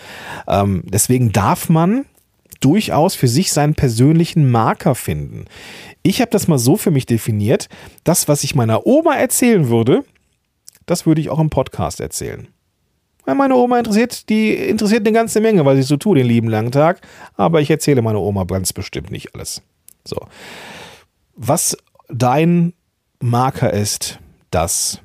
Ähm, 0.47 0.83
deswegen 0.87 1.33
darf 1.33 1.69
man 1.69 2.07
durchaus 2.61 3.15
für 3.15 3.29
sich 3.29 3.53
seinen 3.53 3.75
persönlichen 3.75 4.51
Marker 4.51 4.95
finden. 4.95 5.45
Ich 6.03 6.21
habe 6.21 6.31
das 6.31 6.49
mal 6.49 6.59
so 6.59 6.77
für 6.77 6.91
mich 6.91 7.07
definiert, 7.07 7.69
das, 8.05 8.29
was 8.29 8.45
ich 8.45 8.55
meiner 8.55 8.87
Oma 8.87 9.15
erzählen 9.17 9.69
würde, 9.69 10.05
das 10.87 11.05
würde 11.05 11.21
ich 11.21 11.31
auch 11.31 11.41
im 11.41 11.51
Podcast 11.51 12.01
erzählen. 12.01 12.49
Meine 13.35 13.57
Oma 13.57 13.79
interessiert, 13.79 14.29
die 14.29 14.55
interessiert 14.55 15.07
eine 15.07 15.13
ganze 15.13 15.41
Menge, 15.41 15.65
was 15.65 15.79
ich 15.79 15.87
so 15.87 15.97
tue 15.97 16.17
den 16.17 16.27
lieben 16.27 16.49
langen 16.49 16.71
Tag. 16.71 17.01
Aber 17.37 17.61
ich 17.61 17.71
erzähle 17.71 18.03
meiner 18.03 18.21
Oma 18.21 18.45
ganz 18.45 18.73
bestimmt 18.73 19.11
nicht 19.11 19.35
alles. 19.35 19.63
So. 20.05 20.19
Was 21.35 21.77
dein 22.09 22.73
Marker 23.21 23.73
ist, 23.73 24.21
das 24.51 25.01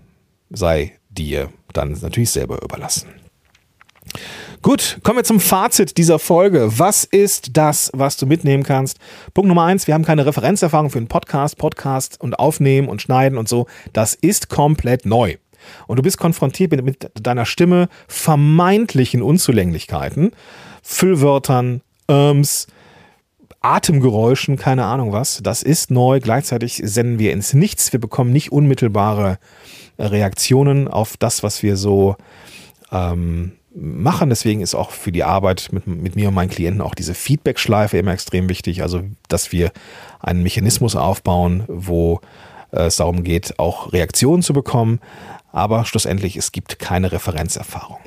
sei 0.50 0.98
dir 1.10 1.50
dann 1.74 1.98
natürlich 2.02 2.30
selber 2.30 2.62
überlassen. 2.62 3.10
Gut, 4.62 5.00
kommen 5.02 5.18
wir 5.18 5.24
zum 5.24 5.40
Fazit 5.40 5.98
dieser 5.98 6.20
Folge. 6.20 6.78
Was 6.78 7.04
ist 7.04 7.58
das, 7.58 7.90
was 7.94 8.18
du 8.18 8.28
mitnehmen 8.28 8.64
kannst? 8.64 9.00
Punkt 9.34 9.48
Nummer 9.48 9.64
eins, 9.64 9.88
wir 9.88 9.96
haben 9.96 10.06
keine 10.06 10.26
Referenzerfahrung 10.26 10.92
für 10.92 11.00
einen 11.00 11.08
Podcast, 11.08 11.58
Podcast 11.58 12.22
und 12.22 12.38
Aufnehmen 12.38 12.88
und 12.88 13.02
Schneiden 13.02 13.40
und 13.40 13.50
so. 13.50 13.66
Das 13.94 14.14
ist 14.14 14.50
komplett 14.50 15.06
neu 15.06 15.38
und 15.88 15.98
du 15.98 16.04
bist 16.04 16.18
konfrontiert 16.18 16.72
mit, 16.72 16.84
mit 16.84 17.12
deiner 17.14 17.46
Stimme 17.46 17.90
vermeintlichen 18.08 19.22
Unzulänglichkeiten, 19.22 20.32
Füllwörtern, 20.84 21.82
Irms, 22.08 22.68
Atemgeräuschen, 23.62 24.58
keine 24.58 24.86
Ahnung 24.86 25.14
was. 25.14 25.40
Das 25.44 25.62
ist 25.62 25.92
neu. 25.92 26.20
Gleichzeitig 26.20 26.82
senden 26.84 27.20
wir 27.20 27.32
ins 27.32 27.54
Nichts. 27.54 27.94
Wir 27.94 28.00
bekommen 28.00 28.32
nicht 28.32 28.52
unmittelbare 28.52 29.38
Reaktionen 30.00 30.88
auf 30.88 31.16
das, 31.18 31.44
was 31.44 31.62
wir 31.62 31.78
so 31.78 32.16
ähm, 32.92 33.54
machen. 33.76 34.30
Deswegen 34.30 34.62
ist 34.62 34.74
auch 34.74 34.90
für 34.90 35.12
die 35.12 35.24
Arbeit 35.24 35.70
mit, 35.72 35.86
mit 35.86 36.16
mir 36.16 36.30
und 36.30 36.34
meinen 36.34 36.50
Klienten 36.50 36.82
auch 36.82 36.96
diese 36.96 37.14
Feedback-Schleife 37.14 38.00
immer 38.00 38.14
extrem 38.14 38.50
wichtig. 38.50 38.82
Also, 38.82 39.04
dass 39.28 39.52
wir 39.52 39.72
einen 40.20 40.42
Mechanismus 40.42 40.96
aufbauen, 40.96 41.64
wo 41.68 42.20
es 42.72 42.98
darum 42.98 43.24
geht, 43.24 43.60
auch 43.60 43.94
Reaktionen 43.94 44.44
zu 44.44 44.54
bekommen, 44.54 45.00
aber 45.52 45.86
schlussendlich 45.86 46.38
es 46.38 46.52
gibt 46.52 46.80
keine 46.80 47.12
Referenzerfahrung. 47.12 47.98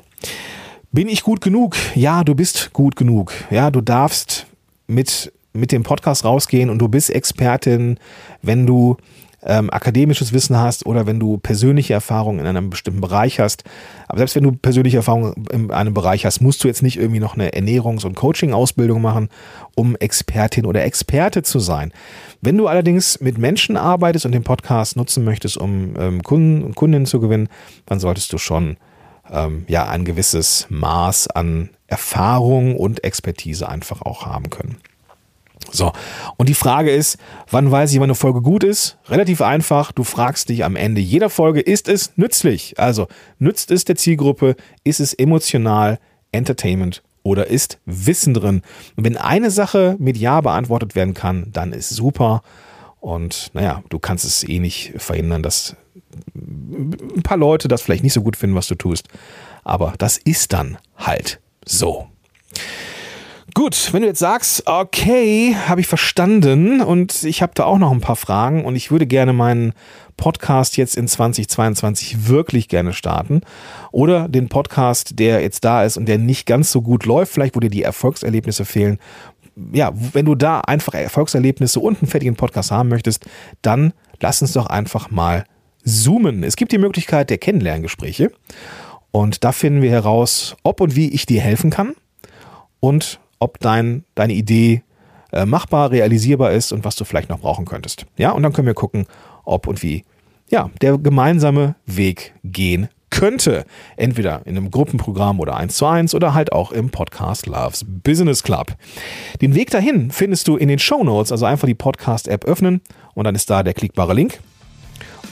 Bin 0.91 1.07
ich 1.07 1.23
gut 1.23 1.41
genug? 1.41 1.75
Ja, 1.93 2.23
du 2.23 2.35
bist 2.35 2.71
gut 2.73 2.95
genug. 2.95 3.33
Ja, 3.49 3.69
du 3.69 3.81
darfst 3.81 4.47
mit, 4.87 5.31
mit 5.53 5.71
dem 5.71 5.83
Podcast 5.83 6.23
rausgehen 6.23 6.69
und 6.69 6.79
du 6.79 6.87
bist 6.87 7.09
Expertin, 7.09 7.99
wenn 8.41 8.65
du 8.65 8.97
ähm, 9.45 9.69
akademisches 9.69 10.33
Wissen 10.33 10.57
hast 10.57 10.85
oder 10.85 11.05
wenn 11.05 11.19
du 11.19 11.37
persönliche 11.37 11.93
Erfahrungen 11.93 12.39
in 12.39 12.47
einem 12.47 12.69
bestimmten 12.69 13.01
Bereich 13.01 13.39
hast. 13.39 13.63
Aber 14.07 14.17
selbst 14.17 14.35
wenn 14.35 14.43
du 14.43 14.51
persönliche 14.51 14.97
Erfahrungen 14.97 15.45
in 15.51 15.71
einem 15.71 15.93
Bereich 15.93 16.25
hast, 16.25 16.41
musst 16.41 16.63
du 16.63 16.67
jetzt 16.67 16.81
nicht 16.81 16.97
irgendwie 16.97 17.19
noch 17.19 17.35
eine 17.35 17.51
Ernährungs- 17.51 18.05
und 18.05 18.15
Coaching-Ausbildung 18.15 19.01
machen, 19.01 19.29
um 19.75 19.95
Expertin 19.95 20.65
oder 20.65 20.83
Experte 20.83 21.43
zu 21.43 21.59
sein. 21.59 21.93
Wenn 22.41 22.57
du 22.57 22.67
allerdings 22.67 23.21
mit 23.21 23.37
Menschen 23.37 23.77
arbeitest 23.77 24.25
und 24.25 24.31
den 24.31 24.43
Podcast 24.43 24.95
nutzen 24.95 25.23
möchtest, 25.23 25.57
um 25.57 25.95
ähm, 25.97 26.23
Kunden 26.23 26.63
und 26.63 26.75
Kundinnen 26.75 27.05
zu 27.05 27.19
gewinnen, 27.19 27.49
dann 27.85 27.99
solltest 27.99 28.33
du 28.33 28.37
schon 28.37 28.77
ähm, 29.31 29.65
ja 29.67 29.87
ein 29.87 30.05
gewisses 30.05 30.67
Maß 30.69 31.27
an 31.27 31.69
Erfahrung 31.87 32.75
und 32.75 33.03
Expertise 33.03 33.69
einfach 33.69 34.01
auch 34.01 34.25
haben 34.25 34.49
können. 34.49 34.77
So, 35.71 35.91
und 36.37 36.47
die 36.49 36.53
Frage 36.53 36.91
ist, 36.91 37.17
wann 37.49 37.69
weiß 37.69 37.91
ich, 37.91 37.97
wann 37.99 38.05
eine 38.05 38.15
Folge 38.15 38.41
gut 38.41 38.63
ist? 38.63 38.97
Relativ 39.07 39.41
einfach, 39.41 39.91
du 39.91 40.03
fragst 40.03 40.49
dich 40.49 40.63
am 40.63 40.75
Ende 40.75 41.01
jeder 41.01 41.29
Folge, 41.29 41.59
ist 41.59 41.89
es 41.89 42.13
nützlich? 42.17 42.79
Also, 42.79 43.07
nützt 43.39 43.71
es 43.71 43.83
der 43.83 43.95
Zielgruppe? 43.95 44.55
Ist 44.83 44.99
es 44.99 45.13
emotional, 45.13 45.99
Entertainment 46.31 47.03
oder 47.23 47.47
ist 47.47 47.79
Wissen 47.85 48.33
drin? 48.33 48.61
Und 48.95 49.03
wenn 49.03 49.17
eine 49.17 49.51
Sache 49.51 49.95
mit 49.99 50.17
Ja 50.17 50.41
beantwortet 50.41 50.95
werden 50.95 51.13
kann, 51.13 51.51
dann 51.51 51.73
ist 51.73 51.89
super. 51.89 52.41
Und 52.99 53.51
naja, 53.53 53.83
du 53.89 53.99
kannst 53.99 54.25
es 54.25 54.47
eh 54.47 54.59
nicht 54.59 54.93
verhindern, 54.97 55.43
dass 55.43 55.75
ein 56.33 57.21
paar 57.23 57.37
Leute 57.37 57.67
das 57.67 57.81
vielleicht 57.81 58.03
nicht 58.03 58.13
so 58.13 58.21
gut 58.21 58.35
finden, 58.35 58.55
was 58.55 58.67
du 58.67 58.75
tust. 58.75 59.07
Aber 59.63 59.93
das 59.97 60.17
ist 60.17 60.53
dann 60.53 60.77
halt 60.97 61.39
so. 61.65 62.07
Gut, 63.57 63.93
wenn 63.93 64.01
du 64.01 64.07
jetzt 64.09 64.19
sagst, 64.19 64.63
okay, 64.65 65.55
habe 65.55 65.79
ich 65.79 65.87
verstanden 65.87 66.81
und 66.81 67.23
ich 67.23 67.41
habe 67.41 67.53
da 67.55 67.63
auch 67.63 67.77
noch 67.77 67.93
ein 67.93 68.01
paar 68.01 68.17
Fragen 68.17 68.65
und 68.65 68.75
ich 68.75 68.91
würde 68.91 69.07
gerne 69.07 69.31
meinen 69.31 69.71
Podcast 70.17 70.75
jetzt 70.75 70.97
in 70.97 71.07
2022 71.07 72.27
wirklich 72.27 72.67
gerne 72.67 72.91
starten 72.91 73.39
oder 73.93 74.27
den 74.27 74.49
Podcast, 74.49 75.19
der 75.19 75.39
jetzt 75.39 75.63
da 75.63 75.85
ist 75.85 75.95
und 75.95 76.05
der 76.05 76.17
nicht 76.17 76.45
ganz 76.45 76.69
so 76.69 76.81
gut 76.81 77.05
läuft, 77.05 77.31
vielleicht 77.31 77.55
wo 77.55 77.61
dir 77.61 77.69
die 77.69 77.83
Erfolgserlebnisse 77.83 78.65
fehlen. 78.65 78.99
Ja, 79.71 79.93
wenn 80.11 80.25
du 80.25 80.35
da 80.35 80.59
einfach 80.59 80.93
Erfolgserlebnisse 80.93 81.79
und 81.79 82.01
einen 82.01 82.11
fertigen 82.11 82.35
Podcast 82.35 82.71
haben 82.71 82.89
möchtest, 82.89 83.25
dann 83.61 83.93
lass 84.19 84.41
uns 84.41 84.51
doch 84.51 84.65
einfach 84.65 85.11
mal 85.11 85.45
zoomen. 85.85 86.43
Es 86.43 86.57
gibt 86.57 86.73
die 86.73 86.77
Möglichkeit 86.77 87.29
der 87.29 87.37
Kennenlerngespräche 87.37 88.33
und 89.11 89.45
da 89.45 89.53
finden 89.53 89.81
wir 89.81 89.91
heraus, 89.91 90.57
ob 90.63 90.81
und 90.81 90.97
wie 90.97 91.07
ich 91.07 91.25
dir 91.25 91.39
helfen 91.39 91.69
kann 91.69 91.95
und 92.81 93.21
ob 93.45 93.59
dein, 93.59 94.03
deine 94.15 94.33
Idee 94.33 94.81
äh, 95.31 95.45
machbar, 95.45 95.91
realisierbar 95.91 96.51
ist 96.51 96.71
und 96.71 96.83
was 96.83 96.95
du 96.95 97.05
vielleicht 97.05 97.29
noch 97.29 97.39
brauchen 97.39 97.65
könntest. 97.65 98.07
Ja, 98.17 98.31
und 98.31 98.41
dann 98.41 98.53
können 98.53 98.65
wir 98.65 98.73
gucken, 98.73 99.05
ob 99.43 99.67
und 99.67 99.83
wie 99.83 100.03
ja, 100.49 100.71
der 100.81 100.97
gemeinsame 100.97 101.75
Weg 101.85 102.33
gehen 102.43 102.89
könnte. 103.11 103.65
Entweder 103.97 104.41
in 104.45 104.57
einem 104.57 104.71
Gruppenprogramm 104.71 105.39
oder 105.39 105.55
eins 105.55 105.77
zu 105.77 105.85
eins 105.85 106.15
oder 106.15 106.33
halt 106.33 106.51
auch 106.51 106.71
im 106.71 106.89
Podcast 106.89 107.45
Loves 107.45 107.85
Business 107.87 108.41
Club. 108.41 108.75
Den 109.41 109.53
Weg 109.53 109.69
dahin 109.69 110.09
findest 110.09 110.47
du 110.47 110.57
in 110.57 110.67
den 110.67 110.79
Show 110.79 111.03
Notes, 111.03 111.31
also 111.31 111.45
einfach 111.45 111.67
die 111.67 111.75
Podcast-App 111.75 112.45
öffnen 112.45 112.81
und 113.13 113.25
dann 113.25 113.35
ist 113.35 113.49
da 113.49 113.61
der 113.61 113.75
klickbare 113.75 114.15
Link. 114.15 114.39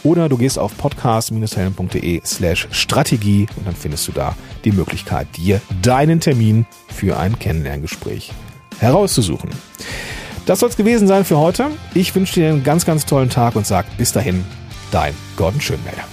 Oder 0.03 0.29
du 0.29 0.37
gehst 0.37 0.59
auf 0.59 0.77
podcast-helden.de 0.77 2.21
slash 2.25 2.67
Strategie 2.71 3.47
und 3.55 3.65
dann 3.65 3.75
findest 3.75 4.07
du 4.07 4.11
da 4.11 4.35
die 4.65 4.71
Möglichkeit, 4.71 5.27
dir 5.37 5.61
deinen 5.81 6.19
Termin 6.19 6.65
für 6.89 7.17
ein 7.17 7.39
Kennenlerngespräch 7.39 8.31
herauszusuchen. 8.79 9.49
Das 10.45 10.59
soll 10.59 10.69
es 10.69 10.77
gewesen 10.77 11.07
sein 11.07 11.23
für 11.23 11.37
heute. 11.37 11.71
Ich 11.93 12.13
wünsche 12.15 12.35
dir 12.35 12.49
einen 12.49 12.63
ganz, 12.63 12.85
ganz 12.85 13.05
tollen 13.05 13.29
Tag 13.29 13.55
und 13.55 13.65
sag 13.65 13.85
bis 13.97 14.11
dahin, 14.11 14.43
dein 14.91 15.13
Gordon 15.37 15.61
Schönmelder. 15.61 16.03